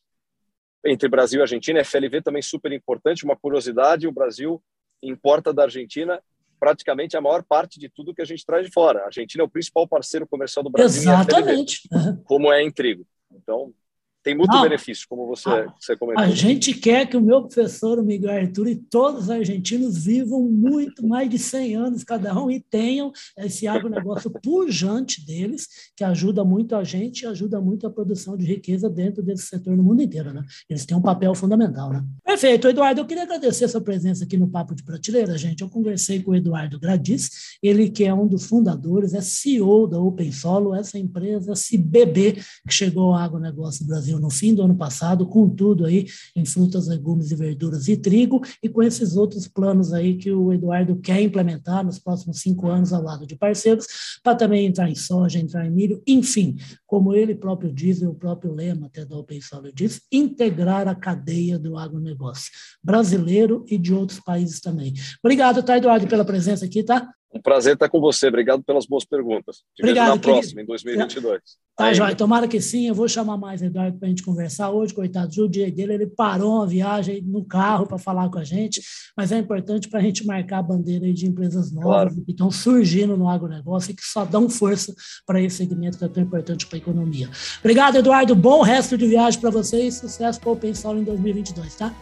entre 0.85 1.09
Brasil 1.09 1.41
e 1.41 1.43
Argentina. 1.43 1.85
FLV 1.85 2.23
também 2.23 2.43
super 2.43 2.73
importante. 2.73 3.25
Uma 3.25 3.37
curiosidade: 3.37 4.07
o 4.07 4.13
Brasil 4.13 4.63
importa 5.03 5.53
da 5.53 5.65
Argentina 5.65 6.21
praticamente 6.59 7.17
a 7.17 7.21
maior 7.21 7.45
parte 7.45 7.79
de 7.79 7.89
tudo 7.89 8.13
que 8.13 8.23
a 8.23 8.25
gente 8.25 8.45
traz 8.45 8.67
de 8.67 8.73
fora. 8.73 9.01
A 9.01 9.07
Argentina 9.07 9.43
é 9.43 9.47
o 9.47 9.49
principal 9.49 9.87
parceiro 9.87 10.27
comercial 10.27 10.63
do 10.63 10.71
Brasil. 10.71 11.03
Exatamente. 11.03 11.89
FLV, 11.89 12.23
como 12.25 12.53
é 12.53 12.63
em 12.63 12.71
trigo. 12.71 13.07
Então, 13.33 13.73
tem 14.23 14.37
muito 14.37 14.51
Não, 14.51 14.63
benefício, 14.63 15.07
como 15.09 15.27
você, 15.27 15.49
a, 15.49 15.73
você 15.79 15.97
comentou. 15.97 16.25
A 16.25 16.29
gente 16.31 16.75
quer 16.75 17.07
que 17.07 17.17
o 17.17 17.21
meu 17.21 17.43
professor, 17.43 17.99
o 17.99 18.05
Miguel 18.05 18.31
Arthur, 18.31 18.69
e 18.69 18.77
todos 18.77 19.25
os 19.25 19.31
argentinos 19.31 20.05
vivam 20.05 20.43
muito 20.43 21.07
mais 21.07 21.31
de 21.31 21.39
100 21.39 21.77
anos 21.77 22.05
cada 22.05 22.39
um 22.39 22.51
e 22.51 22.61
tenham 22.61 23.13
esse 23.39 23.67
agronegócio 23.67 24.31
pujante 24.43 25.25
deles, 25.25 25.69
que 25.97 26.03
ajuda 26.03 26.45
muito 26.45 26.75
a 26.75 26.85
gente 26.85 27.23
e 27.23 27.27
ajuda 27.27 27.61
muito 27.61 27.87
a 27.87 27.91
produção 27.91 28.37
de 28.37 28.45
riqueza 28.45 28.91
dentro 28.91 29.23
desse 29.23 29.47
setor 29.47 29.77
no 29.77 29.83
mundo 29.83 30.03
inteiro. 30.03 30.33
Né? 30.33 30.45
Eles 30.69 30.85
têm 30.85 30.97
um 30.97 31.03
papel 31.03 31.35
fundamental. 31.35 31.93
Né? 31.93 32.05
Perfeito. 32.25 32.69
Eduardo, 32.69 33.01
eu 33.01 33.07
queria 33.07 33.23
agradecer 33.23 33.65
a 33.65 33.69
sua 33.69 33.81
presença 33.81 34.25
aqui 34.25 34.37
no 34.37 34.49
Papo 34.49 34.75
de 34.75 34.83
Prateleira, 34.83 35.39
gente. 35.39 35.63
Eu 35.63 35.69
conversei 35.69 36.23
com 36.23 36.33
o 36.33 36.35
Eduardo 36.35 36.79
Gradis, 36.79 37.57
ele 37.63 37.89
que 37.89 38.05
é 38.05 38.13
um 38.13 38.27
dos 38.27 38.47
fundadores, 38.47 39.15
é 39.15 39.21
CEO 39.21 39.87
da 39.87 39.99
Open 39.99 40.33
Solo, 40.33 40.75
essa 40.75 40.99
empresa, 40.99 41.53
esse 41.53 41.79
bebê 41.79 42.33
que 42.33 42.75
chegou 42.75 43.15
ao 43.15 43.15
agronegócio 43.15 43.87
do 43.87 43.95
Brasil 44.09 44.19
no 44.19 44.31
fim 44.31 44.55
do 44.55 44.63
ano 44.63 44.75
passado, 44.75 45.27
com 45.27 45.49
tudo 45.49 45.85
aí 45.85 46.07
em 46.35 46.45
frutas, 46.45 46.89
legumes 46.89 47.31
e 47.31 47.37
verduras 47.37 47.89
e 47.89 47.97
trigo, 47.97 48.41
e 48.63 48.69
com 48.69 48.83
esses 48.83 49.17
outros 49.17 49.47
planos 49.47 49.93
aí 49.93 50.17
que 50.17 50.31
o 50.33 50.53
Eduardo 50.53 50.97
quer 50.97 51.21
implementar 51.21 51.85
nos 51.85 51.99
próximos 51.99 52.41
cinco 52.41 52.69
anos 52.69 52.93
ao 52.93 53.03
lado 53.03 53.27
de 53.27 53.37
parceiros, 53.37 53.87
para 54.23 54.35
também 54.35 54.67
entrar 54.67 54.89
em 54.89 54.95
soja, 54.95 55.39
entrar 55.39 55.67
em 55.67 55.71
milho, 55.71 56.03
enfim, 56.07 56.57
como 56.87 57.15
ele 57.15 57.35
próprio 57.35 57.73
diz, 57.73 58.01
e 58.01 58.07
o 58.07 58.15
próprio 58.15 58.53
lema 58.53 58.87
até 58.87 59.05
da 59.05 59.17
Open 59.17 59.41
Solar 59.41 59.73
diz, 59.73 60.01
integrar 60.11 60.89
a 60.89 60.95
cadeia 60.95 61.59
do 61.59 61.77
agronegócio 61.77 62.51
brasileiro 62.83 63.65
e 63.69 63.77
de 63.77 63.93
outros 63.93 64.21
países 64.21 64.61
também. 64.61 64.95
Obrigado, 65.23 65.63
tá, 65.63 65.77
Eduardo, 65.77 66.07
pela 66.07 66.25
presença 66.25 66.65
aqui, 66.65 66.83
tá? 66.83 67.09
Um 67.33 67.43
prazer 67.43 67.75
estar 67.75 67.89
com 67.91 68.01
você. 68.01 68.29
Obrigado 68.29 68.63
pelas 68.63 68.87
boas 68.87 69.05
perguntas. 69.05 69.57
Te 69.75 69.83
Obrigado, 69.83 70.09
na 70.09 70.19
querido. 70.19 70.33
próxima, 70.33 70.63
em 70.63 70.67
2022. 70.67 71.41
Tá, 71.77 71.93
Joia. 71.93 72.17
Tomara 72.17 72.49
que 72.49 72.61
sim. 72.61 72.89
Eu 72.89 72.95
vou 72.95 73.07
chamar 73.07 73.37
mais 73.37 73.61
Eduardo 73.61 73.99
para 73.99 74.07
a 74.07 74.09
gente 74.09 74.23
conversar 74.23 74.71
hoje. 74.71 74.95
Coitado, 74.95 75.31
o 75.45 75.49
dia 75.49 75.71
dele, 75.71 75.95
ele 75.95 76.07
parou 76.07 76.57
uma 76.57 76.67
viagem 76.67 77.21
no 77.23 77.45
carro 77.45 77.87
para 77.87 77.99
falar 77.99 78.31
com 78.31 78.39
a 78.39 78.45
gente, 78.45 78.81
mas 79.17 79.31
é 79.31 79.39
importante 79.39 79.89
para 79.89 80.01
a 80.01 80.03
gente 80.03 80.27
marcar 80.27 80.59
a 80.59 80.63
bandeira 80.63 81.13
de 81.13 81.27
empresas 81.27 81.71
novas 81.71 82.13
claro. 82.13 82.25
que 82.25 82.31
estão 82.31 82.51
surgindo 82.51 83.17
no 83.17 83.29
agronegócio 83.29 83.93
e 83.93 83.95
que 83.95 84.03
só 84.03 84.25
dão 84.25 84.49
força 84.49 84.95
para 85.27 85.41
esse 85.41 85.59
segmento 85.59 85.99
que 85.99 86.05
é 86.05 86.09
tão 86.09 86.23
importante 86.23 86.67
para 86.67 86.77
a 86.77 86.81
economia. 86.81 87.29
Obrigado, 87.61 87.97
Eduardo. 87.97 88.35
Bom 88.35 88.63
resto 88.63 88.97
de 88.97 89.07
viagem 89.07 89.39
para 89.39 89.51
vocês. 89.51 89.97
Sucesso 89.97 90.41
para 90.41 90.49
o 90.49 90.53
Open 90.53 90.73
em 90.73 91.05
2022, 91.05 91.77
tá? 91.77 91.95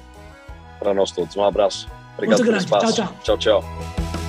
Para 0.79 0.95
nós 0.95 1.11
todos. 1.11 1.35
Um 1.37 1.43
abraço. 1.43 1.89
Obrigado 2.15 2.39
Muito 2.39 2.51
grande. 2.51 2.67
Tchau, 2.67 2.93
tchau. 2.93 3.17
Tchau, 3.23 3.39
tchau. 3.39 4.26